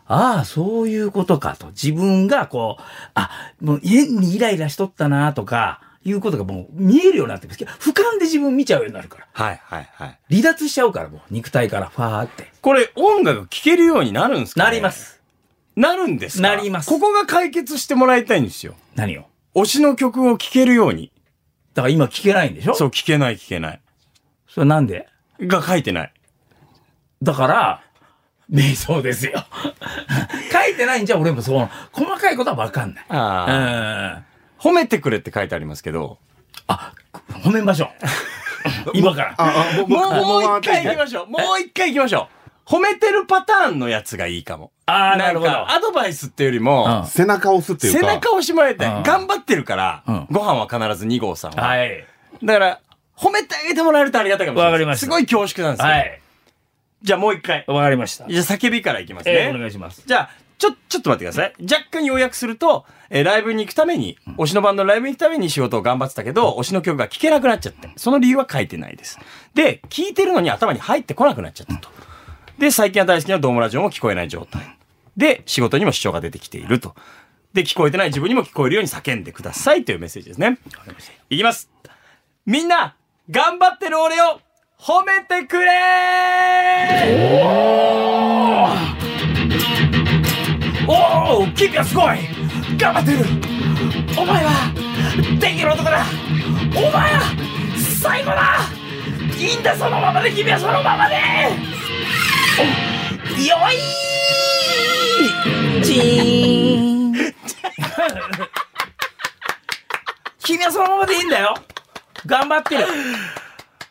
[0.06, 1.68] ああ、そういうことかと。
[1.68, 2.82] 自分がこう、
[3.14, 7.64] あ、もう変にイライラしとったなとか、いうことがもう見えるようになってます。
[7.64, 9.26] 俯瞰で自分見ちゃうようになるから。
[9.32, 10.18] はいはいはい。
[10.30, 12.50] 離脱しちゃうからもう、肉体からファーって。
[12.62, 14.90] これ音楽聴けるようになるんですか、ね、なりま。
[14.92, 15.20] す。
[15.76, 16.48] なるんですか？
[16.48, 18.74] なりますここが解決してもらいたいんですよ。
[18.94, 19.24] 何を？
[19.54, 21.12] 推しの曲を聴けるように。
[21.74, 22.74] だから今聞けないんでしょ？
[22.74, 23.80] そう、聴けない聴けない。
[24.48, 25.08] それなんで？
[25.40, 26.12] が書いてない。
[27.22, 27.82] だから、
[28.50, 29.44] 瞑想ですよ。
[30.52, 33.04] 書いてないんじゃ俺もその、細かいことはわかんない。
[33.08, 34.27] あうん。
[34.58, 36.18] 褒めてくれって書いてありますけど、
[36.66, 36.92] あ、
[37.44, 38.90] 褒めましょう。
[38.94, 39.86] 今から。
[39.86, 41.26] ももうも一回行きましょう。
[41.28, 42.38] もう一回行きましょう。
[42.68, 44.72] 褒めてるパターンのやつがいいかも。
[44.84, 45.50] ああ、なるほど。
[45.50, 48.00] んかアドバイスっていうよりも、うん背中を押すっていうか。
[48.00, 48.92] 背中を押してもらいたい。
[48.94, 51.66] うん頑張ってるから、うんご飯は必ず2号さんは。
[51.66, 52.04] はい。
[52.42, 52.80] だから、
[53.16, 54.72] 褒めてあげてもらえるとありがたいかもしれない。
[54.72, 55.92] わかりましたすごい恐縮なんですよ。
[55.92, 56.20] はい。
[57.02, 57.64] じゃあもう一回。
[57.66, 58.28] わかりました。
[58.28, 59.32] じゃあ叫びからいきますね。
[59.32, 60.02] えーお願いします。
[60.04, 61.54] じゃあ、ちょ、ちょっと待ってください。
[61.62, 69.18] 若干要約すると、えーライブに行くために、推しのバンドのライブに行くために仕事を頑張ってたけど、推しの曲が聴けなくなっちゃって、その理由は書いてないです。
[69.54, 71.88] で、聴いてるのに頭に入ってこなくなっちゃったと。
[72.58, 74.62] で、最近は大好きなドームラジオも聞こえない状態。
[75.16, 76.94] で、仕事にも支障が出てきていると。
[77.52, 80.58] で、聞こえてない自分にも聞こえるように叫んでくださいというメッセージですね。
[81.30, 81.70] いきます。
[82.46, 82.96] みんな、
[83.30, 84.40] 頑張ってる俺を
[84.78, 85.70] 褒めてくれ
[90.90, 92.18] おお君はすごい。
[92.78, 93.18] 頑張ってる。
[94.18, 94.72] お前は
[95.38, 96.06] できる男だ。
[96.74, 97.20] お前は
[98.00, 98.60] 最後だ。
[99.36, 100.32] いいんだそのままで。
[100.32, 101.16] 君はそのままで。
[103.46, 103.56] よ
[105.80, 105.84] い。
[105.84, 107.14] チーン。
[110.42, 111.54] 君はそのままでいいんだよ。
[112.24, 112.86] 頑張ってる。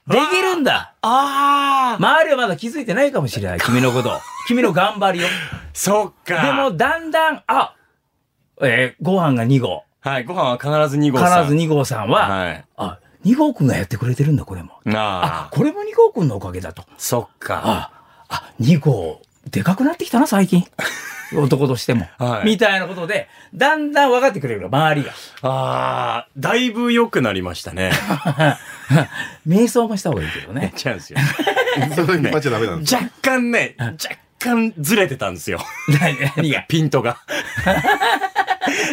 [0.08, 5.28] できるんだああ、周りはまだ気づいてないかもしれない君のこと君の頑張りを
[5.74, 6.42] そっか。
[6.46, 7.74] でも、だんだん、あ、
[8.62, 9.84] えーご飯が2合。
[10.00, 11.48] はい、ご飯は必ず2号必さん。
[11.48, 12.66] ず2号さんは、はい。
[12.78, 14.80] あ、2号くんがやってくれてるんだ、これも。
[14.88, 16.84] ああ、あ、これも2号くんのおかげだと。
[16.98, 17.62] そっか。
[17.66, 17.92] あ、
[18.30, 20.66] あ、2号、でかくなってきたな、最近。
[21.36, 22.08] 男としても。
[22.18, 25.12] はいみたいなことで、だんだん分かってくれるから、周りが。
[25.42, 27.92] ああ、だいぶ良くなりましたね。
[29.48, 30.74] 瞑想もした方がいいけどね。
[30.84, 31.20] 違うんですよ。
[31.96, 32.96] それにっちゃダメなんです。
[32.96, 33.98] 若干ね、若
[34.40, 35.60] 干ずれてたんですよ。
[36.00, 36.62] 何何が？
[36.68, 37.18] ピントが。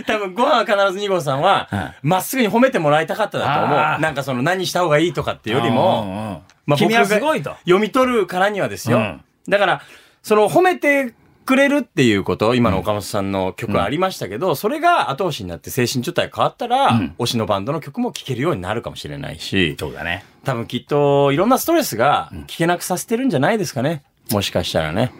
[0.06, 3.78] 多分ご飯は必ず2号さんはは、まっすぐに褒めてもらいたかっただと思う。
[4.00, 7.50] なんかその何した方がいいとかっていうよりも、まあ君は僕がすごいと。
[7.64, 8.98] 読み取るからにはですよ。
[8.98, 9.82] うんだから、
[10.24, 11.12] その褒めて
[11.44, 20.24] くれるっていうこと、今の岡本さんの曲ありましたけど、それが後押しになって精神状態変わったら、うん推しのバンドの曲も聴けるようになるかもしれないし、そうだね。
[20.42, 24.02] 多分きっといろんなストレスが聴けなくさせてるんじゃないですかね。
[24.32, 25.12] もしかしたらね。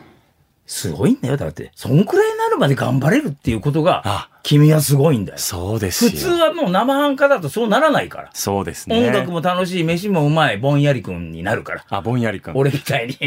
[0.67, 1.37] すごいんだよ。
[1.37, 5.38] だって、そんくらいるまで頑張れるっていうことがあ、君はすごいんだよ。
[5.38, 6.11] そうですよ。
[6.11, 8.31] 普通はもう生半可だとそうならないから。
[8.35, 9.07] そうですね。
[9.07, 11.85] 音楽も楽しい、飯もうまい、ぼんやりくんになるから。
[11.88, 12.57] あ、ぼんやりくん。
[12.57, 13.19] 俺みたいに。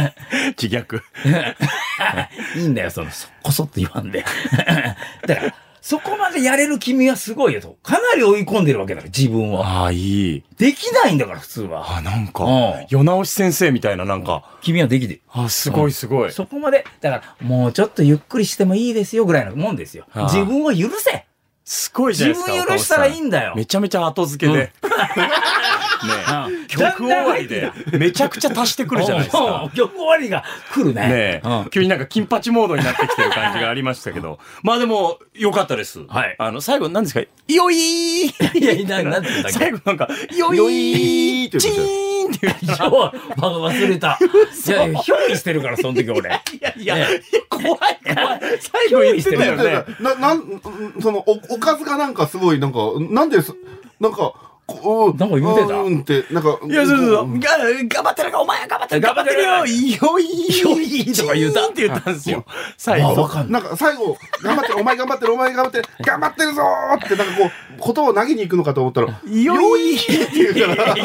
[0.60, 1.00] 自虐。
[2.56, 4.24] いいんだよ、その、そこそっと言わんで。
[5.26, 7.76] だから、そこまでやれる君はすごいよと。
[7.82, 9.62] かなり追い込んでるわけだから、自分を。
[9.62, 10.44] ああ、いい。
[10.56, 11.98] できないんだから、普通は。
[11.98, 15.20] あ、なんかうん、世直し先生みたいな、なんか、君はできてる。
[15.30, 16.32] あ、すごいすごい。
[16.32, 20.06] そこまで、だから、もうちょっとゆっくりしてもいいですよ、ぐらいのもんですよ。
[20.14, 21.26] 自分を許せ
[21.66, 22.64] すごいじゃない自ですか。
[22.64, 24.58] 分許したらいいんだよめちゃめちゃ後付けで。
[24.58, 25.83] ねうん
[26.68, 29.70] 曲終わりで、めちゃくちゃ足してくるじゃないですうんか。
[29.74, 31.40] 曲終わりが来るね。
[31.42, 34.38] ね急になんか金八モードになってきてる感じがありましたけど。
[34.62, 36.00] まあでも、良かったです。
[36.06, 37.20] はいあの、最後何ですか？
[37.20, 42.74] よいーいや いや、ななんて最後なんか、よいよいーって言ってーンって言ういや
[43.36, 44.18] 忘れた。
[44.20, 46.30] いやいや、憑依してるから、その時俺。
[46.52, 47.06] いやいやね、
[47.48, 47.98] 怖い怖い。
[48.60, 49.84] 最後言ってたよね。
[50.00, 50.60] な、なん、
[51.00, 52.78] その、お、おかずがなんかすごい、なんか、
[53.10, 53.52] なんです、
[54.00, 54.32] なんか、
[54.66, 55.74] こうなんか言うてた？
[55.74, 56.58] うんって、なんか。
[56.66, 59.66] いや、そうそう頑張ってるか、お前頑張ってる頑張ってるよ。
[59.66, 62.46] いいよ、いいよ、いいとか言うたって言ったんですよ。
[62.78, 63.28] 最あ、後わ。
[63.28, 63.62] かんない。
[63.62, 67.50] なんか最後、頑張ってる、お前頑張ってる、お前頑張ってる、頑張ってるぞーって、なんかこ
[67.90, 70.96] う、言葉を投げに行くのかと思ったら、いいよ、いいって言うから、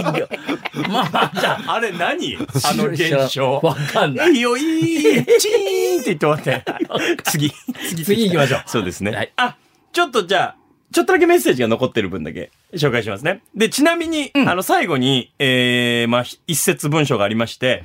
[0.88, 2.40] まあまあ、じゃあ、あれ何あ
[2.76, 3.60] の現象。
[3.62, 5.26] わかんないいいよ、いい。
[5.38, 6.64] チーンって言って終わって。
[7.26, 7.52] 次。
[7.90, 8.06] 次。
[8.06, 8.64] 次行きましょう。
[8.68, 9.12] そうですね。
[9.12, 9.58] はいあ、
[9.92, 10.56] ちょっとじゃあ、
[10.92, 13.42] ちょっとだけメッセージが残ってる分だけ紹介しますね。
[13.56, 17.84] で、ちなみに、あの、最後に、えー、まあ、一節文章がありまして、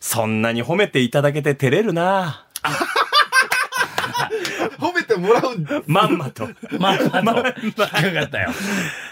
[0.00, 2.70] そんなに褒めていただけて照れるな褒
[5.16, 6.48] めてもらうんまんまと。
[6.78, 8.50] まあまあ、まあ、引っかかったよ。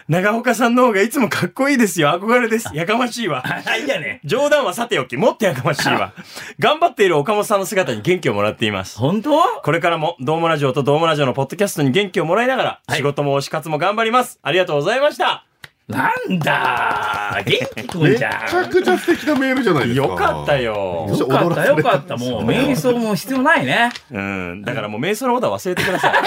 [0.09, 2.09] 長岡さんの方がいつもかっこいいですよ。
[2.09, 2.71] 憧れです。
[2.75, 3.43] やかましいわ。
[3.43, 4.21] はいやね。
[4.25, 6.13] 冗談はさておき、もっとやかましいわ。
[6.59, 8.99] 頑張っている岡本さんの姿に元気をもらっています。
[8.99, 9.41] 本当？
[9.63, 14.39] これからも、ドームラジオとドームラジオのポッドキャストに元気をもらいながら、はい仕事も推し活も頑張ります。
[14.43, 15.47] ありがとうございました。
[15.87, 18.65] なんだ元気くめちんじゃん。
[18.65, 20.07] ゃくちゃ素敵なメールじゃないですか。
[20.07, 20.59] よかった。
[20.59, 21.07] よ。
[21.11, 22.17] よかった、よかった。
[22.17, 23.91] もう、瞑想も必要ないね。
[24.11, 24.63] うん。
[24.63, 26.13] だからもう瞑想のことは忘れてください。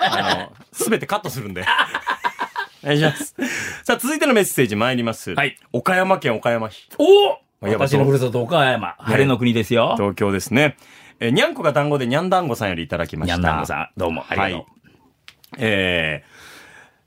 [0.00, 1.64] あの、すべてカットするんで。
[2.84, 3.34] お願いします。
[3.82, 5.34] さあ、続いてのメッセージ参ります。
[5.34, 5.58] はい。
[5.72, 6.88] 岡山県岡山市。
[6.98, 8.94] お私のふるさと岡山。
[8.98, 9.94] 晴れの国ですよ。
[9.96, 10.76] 東京ですね。
[11.18, 13.36] えーにゃんこが団子でにゃん団子さんよりいただきました。
[13.36, 14.56] にゃんだんごさん、どうもありがとう。
[14.58, 14.66] はい
[15.58, 16.35] えー、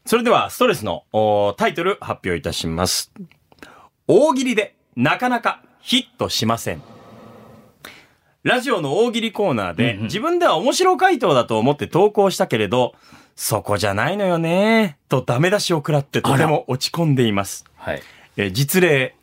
[0.10, 3.12] それではストレスのおタイトル発表いたします。
[4.08, 6.82] 大喜利でなかなかヒットしません。
[8.41, 12.95] ラジオの大喜利コーナーで、自分では面白回答だと思って投稿したけれど、
[13.36, 17.65] そこじゃないのよね、とダメ出しを食らってとても落ち込んでいます。
[17.76, 18.02] はい。
[18.36, 19.15] えー実例。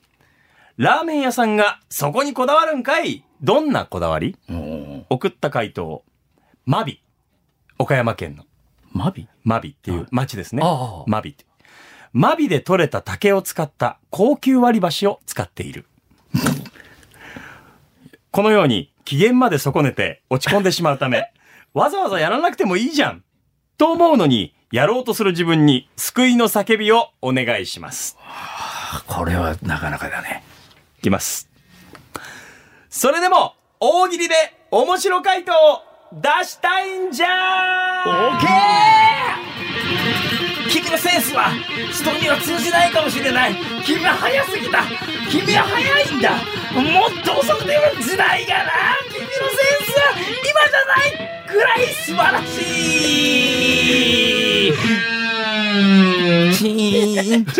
[0.77, 4.37] ラーメン屋さんがそこにこだわるんかいどんなこだわり？
[4.49, 6.05] うん送った回答。
[6.65, 7.03] マビ。
[7.77, 8.46] 岡山県の。
[8.97, 9.29] マビ？
[9.45, 10.63] マビっていう町ですね。
[11.07, 11.45] マビって。
[12.13, 15.85] マビで採れた竹を使った高級割り箸を使っている。
[18.31, 21.31] このように機嫌まで損ねて落ち込んでしまうため、
[21.75, 23.23] わざわざやらなくてもいいじゃん
[23.77, 28.17] と思うのに、やろうとする自分に救いの叫びをお願いします。
[29.07, 30.43] これはなかなかだね。
[30.99, 31.49] いきます。
[32.89, 34.35] それでも、大喜利で
[34.71, 38.51] 面白回答を出したいんじゃーオーケー！
[40.71, 41.51] 君のセンスは
[41.93, 43.57] 人には通じないかもしれない。
[43.85, 44.83] 君は早すぎた。
[45.31, 46.31] 君は早いんだ。
[46.75, 48.73] もっと遅くても時代がな。
[49.11, 49.37] 君のセン
[49.85, 50.13] スは
[50.49, 51.09] 今じゃない。
[51.53, 52.59] ぐらい素晴らし
[54.69, 54.73] い。
[56.57, 57.47] チーン。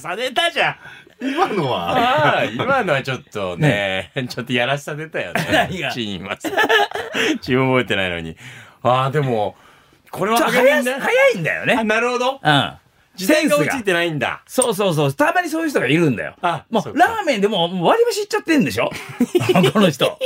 [0.00, 0.76] 重ねたじゃん
[1.20, 5.46] 今のは、ああ、今のはちょっとね、ちょっとやらしさ出たよね。
[5.52, 5.92] 何が？
[5.92, 6.50] チーンます。
[7.42, 8.36] チーン覚えてないのに。
[8.82, 9.56] ああ、でも、
[10.10, 12.40] これは早い早いんだよあ、ねなるほど。
[12.42, 12.72] うん
[13.16, 14.40] 時代が追いついてないんだ。
[14.46, 15.12] そうそうそう。
[15.12, 16.36] たまにそういう人がいるんだよ。
[16.40, 18.88] あそうかラーメンでも割り箸いっちゃってんでしょ？
[19.74, 20.16] この人。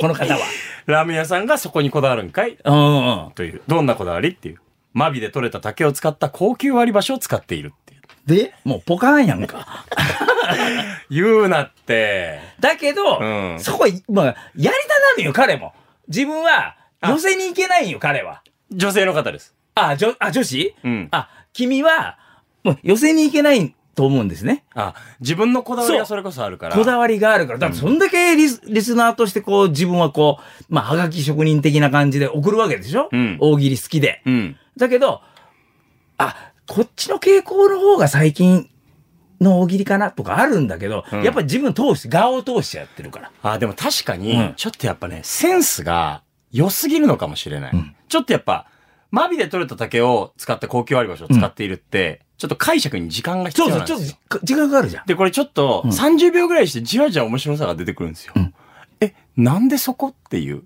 [0.00, 0.40] この方は。
[0.86, 2.56] ラーメン屋さんがそこにこだわるんかい？
[2.64, 3.32] うんうん。
[3.36, 3.60] という。
[3.68, 4.58] どんなこだわりっていう。
[4.92, 8.00] マビで採れた竹を使った高級割り箸を使っているっていう。
[8.26, 9.84] で、もうポカーンやんか。
[11.10, 12.40] 言うなって。
[12.60, 13.24] だけど、う
[13.54, 14.72] んそこ、まあ、やりたな
[15.18, 15.72] のよ、彼も。
[16.08, 18.42] 自分は、寄せに行けないよ、彼は。
[18.70, 19.54] 女性の方です。
[19.74, 20.74] あ、女、あ、女子？
[20.84, 22.18] うんあ、君は、
[22.62, 24.64] もう寄せに行けないと思うんですね。
[24.74, 26.76] あ、自分のこだわりがそれこそあるから。
[26.76, 27.58] こだわりがあるから。
[27.58, 33.08] だからそんだけリス,、リスナーとしてこう、自分はこう、まあ、はがき職人的な感じで送るわけでしょ？
[33.12, 34.22] うん大喜利好きで。
[34.24, 34.56] うん。
[34.76, 35.20] だけど、
[36.18, 38.70] あ、こっちの傾向の方が最近
[39.42, 43.30] の大喜利かなとかあるんだけど、うんやっぱり自分通して、顔を通してやってるから。
[43.42, 47.72] あ、でも確かに、うんちょっとやっぱね、センスが良すぎるのかもしれない。
[47.72, 48.66] うんちょっとやっぱ、
[49.10, 54.16] マビで取れた竹を使って高級割り箸を使っているって、ちょっと解釈に時間が必そうそう、要なんですよ。
[54.28, 55.06] ちょっと時間があるじゃん。
[55.06, 58.34] で、これちょっとうん30秒ぐらいしてじわじわ面白さが出てくるんですよ。
[58.36, 58.54] うん
[59.00, 60.62] え、なんでそこっていう。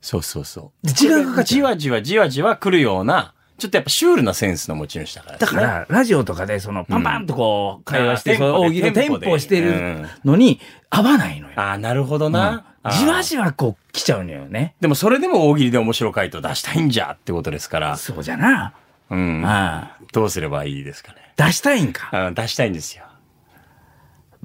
[0.00, 0.86] そうそうそう。
[0.86, 1.58] 時間がかかっちゃう。
[1.58, 5.38] じわじわじわじわ来るような、ちょっとやっぱシュールなセンスの持ち主だからね。
[5.40, 11.54] だから、ラジオとかで、その、パンパンとこう、会話して、大喜利のテテンポしてうるんのに、合わないのよ。
[11.56, 12.66] ああ、なるほどな。
[12.82, 14.74] あーじわじわこう、来ちゃうのよね。
[14.80, 17.96] でもそれでも大喜利で面白い回答出したいんじゃってことですから。
[17.96, 18.74] そうじゃな。
[19.10, 19.44] うん。
[19.44, 21.18] ああどうすればいいですかね。
[21.36, 22.10] 出したいんか。
[22.28, 23.05] うん出したいんですよ。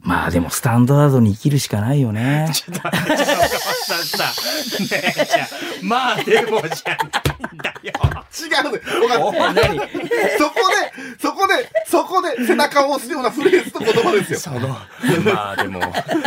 [0.02, 2.48] まあでも、スタンダードに生きるしかないよね。
[2.54, 4.24] さあさ、
[4.96, 5.48] ねえ、じゃあ
[5.84, 7.92] まあでもじゃないんだよ。
[8.42, 8.82] 違うね。
[10.40, 14.40] そこで、そこで、そこで、背中を押すようなフレーズと言葉ですよ。
[14.40, 15.82] その、まあでも、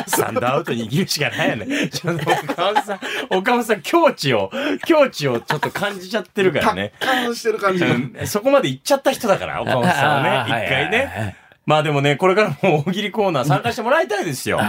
[0.06, 1.88] スタンドアウトに生きるしかないよね。
[1.88, 4.50] ちょっと岡本さん、岡本さん境地を、
[4.86, 6.92] 境地をちょっと感じちゃってるからね。
[7.00, 7.86] 達観してる感じが。
[7.86, 11.43] うんそこまで行っちゃった人だから、岡本さんはね、一あーはいはい回ね。
[11.66, 14.60] まあでもね、これからも大喜利コーナー参加してもらいたいですよ。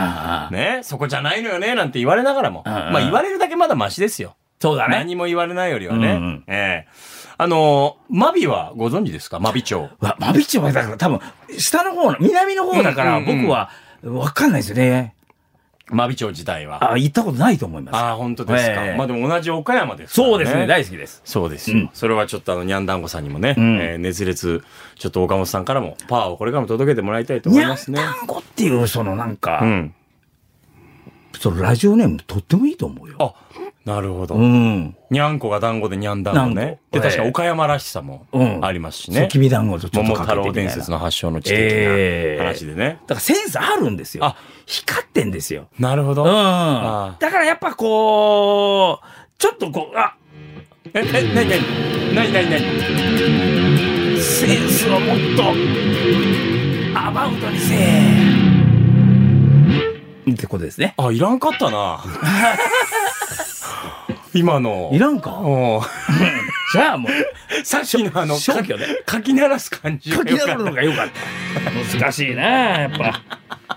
[0.52, 2.64] ね、そこじゃないのよね、なんて言われながらも。
[2.66, 4.36] まあ言われるだけまだマシですよ。
[4.60, 4.98] そうだね。
[4.98, 6.08] 何も言われないよりはね。
[6.08, 9.42] うんうんええあのー、マビはご存知ですか？
[9.42, 9.90] マビ町。
[10.00, 11.20] わ、マビチはだから多分、
[11.58, 13.70] 下の方の、南の方だから、僕は、
[14.06, 15.15] わかんないですよね。
[15.92, 16.94] マビ町自体は。
[16.94, 17.96] あ、行ったことないと思います。
[17.96, 18.86] ああ、本当ですか。
[18.86, 21.22] ええまあでも同じ岡山ですからそうですね、大好きです。
[21.26, 21.78] そうですよ。
[21.78, 24.64] うんそれはちょっとあの、ニャンダンゴさんにもね、うんえー熱烈、
[24.96, 28.00] ちょっと岡本さんからもパワーをこれからも届けてもらいたいと思にゃんいますね。
[28.00, 29.94] たんこっていう、そのなんか、うん。
[31.40, 33.16] そのラジオネームとってもいいと思うよ。
[33.20, 33.34] あ、
[33.86, 34.34] なるほど。
[34.34, 34.98] うん。
[35.12, 36.80] にゃんこが団子でにゃんだんご団ね。
[36.92, 39.28] 子で、確かええ岡山らしさもうんありますしね。
[39.32, 43.00] 君団子とちょっと桃太郎伝説の発祥の地的ええな話でね。
[43.06, 44.26] だからセンスあるんですよ。
[44.26, 45.68] あ光ってんですよ。
[45.78, 46.24] なるほど。
[46.24, 46.30] うん。
[46.32, 49.06] あだからやっぱこう、
[49.38, 50.16] ちょっとこう、あ、
[50.96, 51.50] え、え、なになに
[52.16, 55.44] なになになにセンスをもっと、
[57.00, 58.36] アバウトにせえ。
[60.32, 60.96] ってことですね。
[60.98, 62.04] あ、いらんかったな。
[64.36, 64.90] 今の。
[64.94, 65.32] いらんか？
[65.40, 65.82] おう
[66.74, 67.12] じゃあもう、
[67.66, 69.04] さっきのあの、消去で。
[69.06, 71.98] かき鳴らす感じが書きながらのがよかった。
[72.00, 72.44] 難しいな
[72.82, 73.22] やっぱ。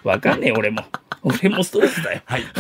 [0.03, 0.85] わかんねえ、俺も。
[1.23, 2.21] 俺もストレスだよ。
[2.27, 2.43] はい。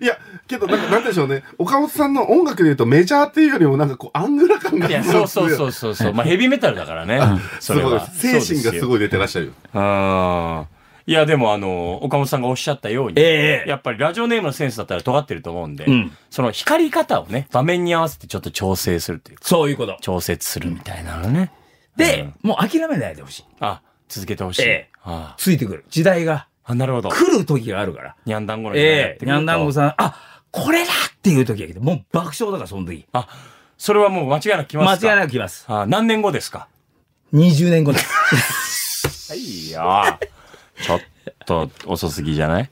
[0.00, 1.42] いや、けどなんかなんでしょうね。
[1.58, 6.14] 岡本さんの音楽で言うとメジャーっていうよりもなんかこうアングラ感がいや、そうそうそうそうそう。
[6.14, 7.20] まあ、ヘビーメタルだからね。
[7.60, 8.06] それは。
[8.08, 8.80] 精神がすい。
[8.80, 9.52] ごい出てらっしゃる。
[9.74, 10.75] あー
[11.08, 19.96] いや、でもあの、岡本さんがおっしゃったように、ええやっぱりラジオネームのセンスだったら尖ってると思うんで、うんその光り方をね、場面に合わせてちょっと調整するというか、そういうこと。
[20.00, 21.52] 調節するみたいなのね。
[21.96, 23.44] で、もう諦めないでほしい。
[23.60, 24.62] あ、続けてほしい。
[24.62, 25.84] ええあついてくる。
[25.88, 27.10] 時代があ、なるほど。
[27.10, 28.16] 来る時があるから。
[28.26, 33.06] にゃんだんごの時代がやっええてくるとンダンゴさん、あ、これだっていう時が来て、もう爆笑だから、その時。
[33.12, 33.28] あ、
[33.78, 35.06] それはもう間違いなく来ますか？
[35.08, 35.64] 間違いなく来ます。
[35.68, 36.66] あ何年後ですか
[37.32, 39.30] ？20年後です。
[39.32, 40.18] はいよ。
[40.82, 41.00] ちょっ
[41.46, 42.70] と遅すぎじゃない？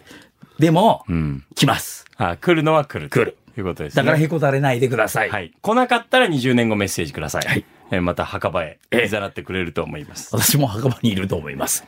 [0.58, 1.44] でも、うん。
[1.54, 2.04] 来ます。
[2.16, 3.10] あ、来るのは来る。
[3.10, 3.36] 来る。
[3.54, 4.02] ということですね。
[4.02, 5.30] だからへこたれないでください。
[5.30, 5.52] はい。
[5.62, 7.46] 来なかったら20年後メッセージください。
[7.46, 10.34] はいえーまた墓場へ、ええいざなってくれると思います。
[10.34, 11.84] 私も墓場にいると思います。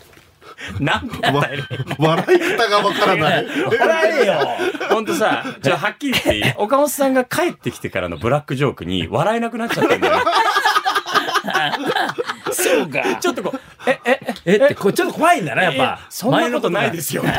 [0.80, 1.08] なん。
[1.22, 3.46] 笑い方がわからない。
[3.78, 4.34] 笑えよ
[4.90, 6.52] ほんとさ、ちょ、はっきり言っていい？
[6.56, 10.14] 岡本さんが帰ってきてからのブラックジョークに笑えなくなっちゃってんだよ。
[12.52, 13.02] そうか。
[13.20, 13.59] ちょっとこう、
[14.44, 16.06] え、って、これちょっと怖いんだな、やっぱ。
[16.08, 17.22] そんなことないですよ。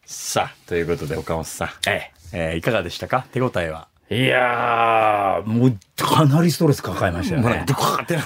[0.05, 1.69] さあ、ということで岡本さん。
[1.89, 3.27] ええーいかがでしたか？
[3.33, 3.89] 手応えは？
[4.11, 4.25] え。
[4.25, 7.65] いやー、もう、かなりストレス抱えましたよね。
[7.67, 8.23] ドカーってな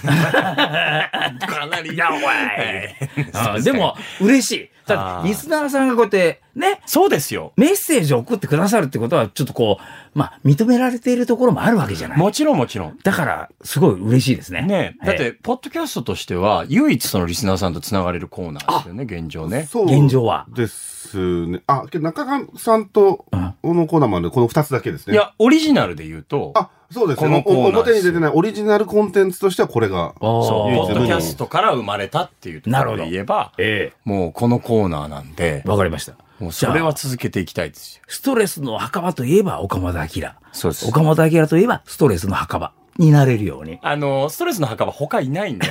[1.46, 1.96] かなり。
[1.96, 4.70] やばい でも、嬉しい。
[4.86, 7.52] だあーって、リスナーさんがこうやって、ね、そうですよ。
[7.56, 12.18] メッセージを送ってくださるってことは、ちょっとこう、まあ、認められているところもあるわけじゃない。
[12.18, 12.98] もちろんもちろん。
[13.02, 14.62] だから、すごい嬉しいですね。
[14.62, 19.66] ねだっえて、ポッドキャストとしては、唯一そのリスナーさんと繋がれるコーナーですよね、現状ね。
[19.70, 21.62] そう現状はですね。
[21.66, 23.26] あ、中上さんと、
[23.66, 25.14] このコーナーまでこの二つだけですね。
[25.14, 27.26] いや、オリジナルで言うと、あ、そうですね。
[27.26, 30.14] このコーナーお表に出てないオリジナルコンテンツとしてはこれが。
[30.20, 36.12] そう、ポッドキャストから生まれたっていうところで言えば、えもうこのコーナーなんでえ、わかりました。
[36.38, 38.02] もうそれは続けていきたいですよ。
[38.06, 40.08] ストレスの墓場といえば岡本明。
[40.52, 43.80] そうです岡本明といえばストレスの墓場になれるように。
[43.82, 45.66] あの、ストレスの墓場他いないんで、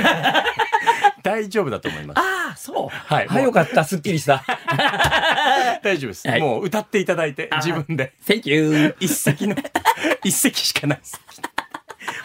[1.23, 2.19] 大丈夫だと思います。
[2.19, 2.89] ああ、そう。
[2.89, 3.83] はいはい、よかった。
[3.83, 4.43] すっきりした。
[5.83, 6.27] 大丈夫です。
[6.27, 8.13] はいもう歌っていただいて、自分で。
[8.27, 8.95] Thank you.
[8.99, 9.55] 一席の、
[10.23, 11.21] 一席しかないです。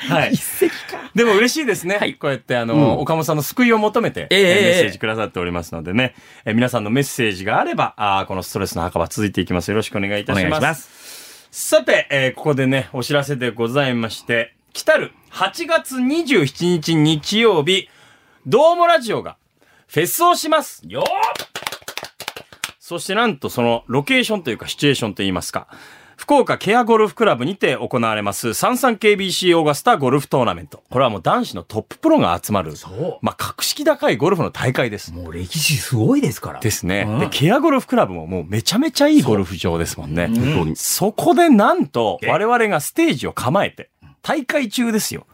[0.09, 0.33] はい。
[0.33, 1.11] 一石か。
[1.15, 1.97] でも嬉しいですね。
[1.99, 9.71] はいこうやって、あの、岡本さんの救いを求めて、えええーメッセージくださっておりますのでね、えー皆さんのメッセージがあれば、あーこのストレスの墓場続いていきます。
[9.71, 10.47] よろしくお願いいたします。
[10.47, 17.89] お願いしますさて、えーここでね、お知らせでございまして、来たる8月27日日曜日、
[18.47, 19.37] どうもラジオが
[19.89, 20.83] フェスをします。
[20.87, 21.05] よ
[22.91, 25.69] そしてなんとそのロケーションというかシチュエーションといいますか、
[26.17, 30.83] 福岡ケアゴルフクラブにて行われます 33KBC オーガスタゴルフトーナメント。
[30.91, 35.13] これはもう男子のトッププロが集まる、そうまあ、格式高いゴルフの大会です。
[35.13, 36.59] もう歴史すごいですから。
[36.59, 37.05] ですね。
[37.07, 40.27] うんで、ケアゴルフクラブももうめちゃめちゃいいゴルフ場ですもんね。
[40.27, 40.75] 本当に。
[40.75, 45.29] そこでなんと我々がステージを構えて、大会中ですよ。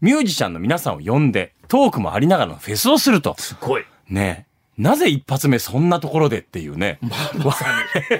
[0.00, 3.34] ミュージシャンの皆さんを呼んで、トークもありながらのフェスをすると。
[3.36, 3.84] すごい。
[4.08, 4.49] ねえ。
[4.80, 6.98] なぜ一発目そんなところでっていうね。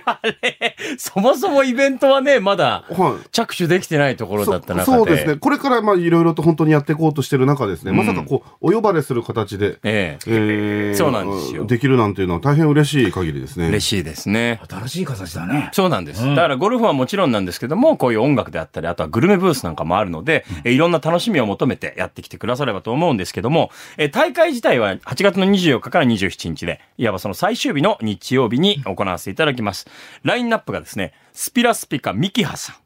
[0.04, 3.28] あれ、そもそもイベントはね、まだはい。
[3.32, 4.84] 着手できてないところだった中で。
[4.84, 5.36] そそうですね。。
[5.36, 10.18] これからまあいろいろと本当にやっていこうとしてる中ですね、まさかこう、お呼ばれする形で、ええ。
[10.26, 13.68] えーそうなんですよできるなんていうのは大変嬉しい限りですね。
[13.68, 14.60] 嬉しいですね。
[14.68, 15.70] 新しい形だね。
[15.72, 16.22] そうなんです。
[16.22, 29.86] うんだからゴルフはもちろんなんですけども、こういう音楽であったり、あとはグルメブースなんかもあるので、えいろんな楽しみを求めてやってきてくださればと思うんですけども、え大会自体は8月の24日から27日で、いわばその最終日の日曜日に行わせていただきます。
[30.22, 32.76] ラインナップがですね、スピラスピカミキハさん。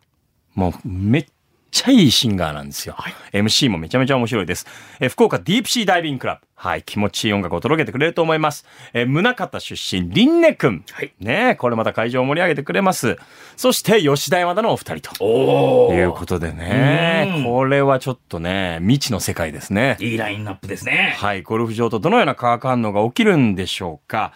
[0.54, 1.26] もうめっ
[1.74, 2.94] ちゃいいシンガーなんですよ。
[3.32, 4.66] MC もめちゃめちゃ面白いです。
[5.00, 6.46] えー福岡ディープシーダイビングクラブ。
[6.54, 8.64] はい、気持ちいい音楽を届けてくれると思います。
[8.92, 10.84] えー宗像出身、リンネくん。
[10.92, 13.18] はいねえこれまた会場を盛り上げてくれます。
[13.56, 15.24] そして、吉田山田のお二人と。
[15.24, 19.96] おいうことでねう、んこれはちょっとね、未知の世界ですね。
[19.98, 21.16] いいラインナップですね。
[21.18, 24.32] はい、ゴルフ場とどのような化学反応が起きるんでしょうか。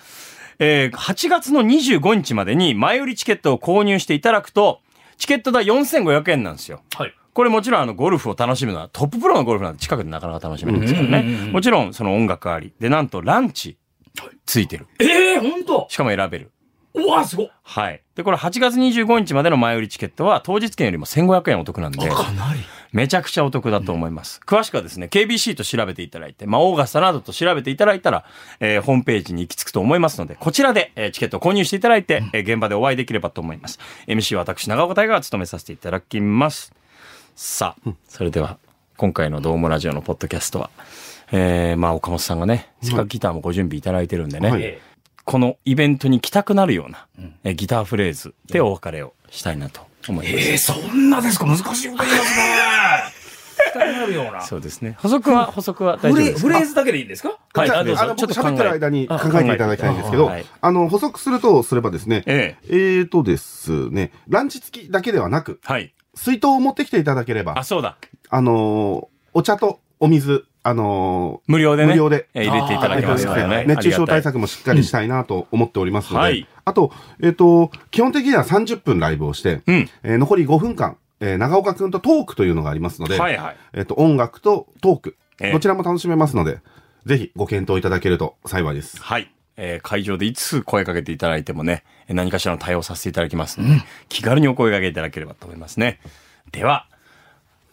[0.59, 4.81] えー8月の25日までに前売りチケットを購入していただくと、
[5.19, 6.81] チケット代4500円なんですよ。
[6.97, 7.15] はい。
[7.39, 11.23] これもちろんあのゴルフを楽しむのはトッププロのゴルフなんて近くでなかなか楽しめるんですから。
[11.23, 12.73] ねもちろんその音楽あり。
[12.81, 13.79] で、なんとランチ
[14.45, 14.89] ついてる。
[14.99, 16.51] ええー、ほんとしかも選べる。
[16.95, 18.03] うわ、すごっはい。
[18.17, 22.61] で、これ8月25日までの前売りチケットは当日券よりも1500円お得なんで、かなり。
[22.91, 24.41] めちゃくちゃお得だと思います。
[24.45, 28.25] 詳しくはですね、KBC と調べていただいて、まあ、オーガスタなどと調べていただいたら、
[28.59, 33.79] えーホームページに行き着くと思いますので、こちらで、えーチケットを購入していただいて、えー現場でお会いできればと思います。
[34.09, 36.73] MC は私、長岡大河が務めさせていただきます。
[37.41, 38.59] さあ、それでは、
[38.97, 40.71] 今回のドームラジオのポッドキャストは、
[41.31, 44.81] えーまあ、岡本さんがね、せっかくギターもご準備いただいてるんでね、はいえ
[45.25, 47.07] このイベントに来たくなるような、
[47.45, 50.49] えーギターフレーズでお別れをしたいなと思います。
[50.51, 51.47] えー、そんなですか？
[51.47, 52.45] 難しいこと言いますね。
[53.71, 54.41] 使いになるような。
[54.43, 54.97] そうですね。
[54.99, 56.49] 補足は、補足は大フレ丈夫ですか？
[56.49, 57.39] フレーズだけでいいんですか？
[57.55, 60.29] はいあの、ちょっと喋ってる間に考あえていただきたいんですけど、
[60.61, 62.69] あの、補足するとすればですね、ええ。
[62.69, 65.95] えーとですね、ランチ付きだけではなく、はい。
[66.19, 67.97] 水筒を持ってきていただければあ、、そうだ。
[68.29, 71.93] あのーお茶とお水、あの無料でね。
[71.93, 73.65] 無料でえー入れていただけますからね。
[73.67, 76.93] 熱中症対あ策もしっかりしたいなと思っておりますので、はいあと、
[77.23, 79.91] えっ、と、基本的には30分ライブをして、りがたい。
[80.03, 83.13] えー残り5分間、えー長岡くんとトークというのがありますのうん。
[83.13, 83.57] で、はいはい。
[83.75, 86.59] えっ、と、音楽とトーク、ええどちらも楽しめますので、
[87.07, 89.01] ぜひご検討いただけると幸いです。
[89.01, 89.31] はい。
[89.59, 96.01] えー会場でいつ声かけていただいてもね、えー何かしらの対応させていただきますので、気軽にお声かけいただければと思いますね。
[96.53, 96.87] では、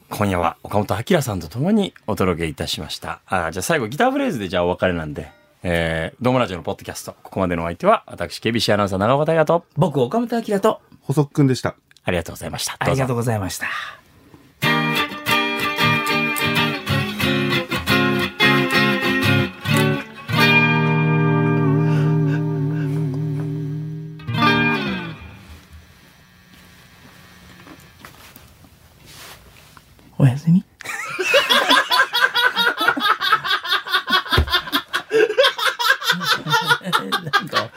[0.10, 3.22] 今夜は岡本明さんと共にお届けいたしました。
[3.28, 5.32] あーじゃあ最後ギターフレーズでじゃあお別れなんで、
[5.64, 11.76] えー、ドームラジオのポッドキャスト、ここまでのお相手は、私、KBC アナウンサー長岡大和と、僕、岡本明と、補足くんでした。
[12.04, 12.76] ありがとうございました。
[12.78, 14.05] ありがとうございました。
[30.26, 30.66] おやすみ。
[36.82, 37.70] なんか。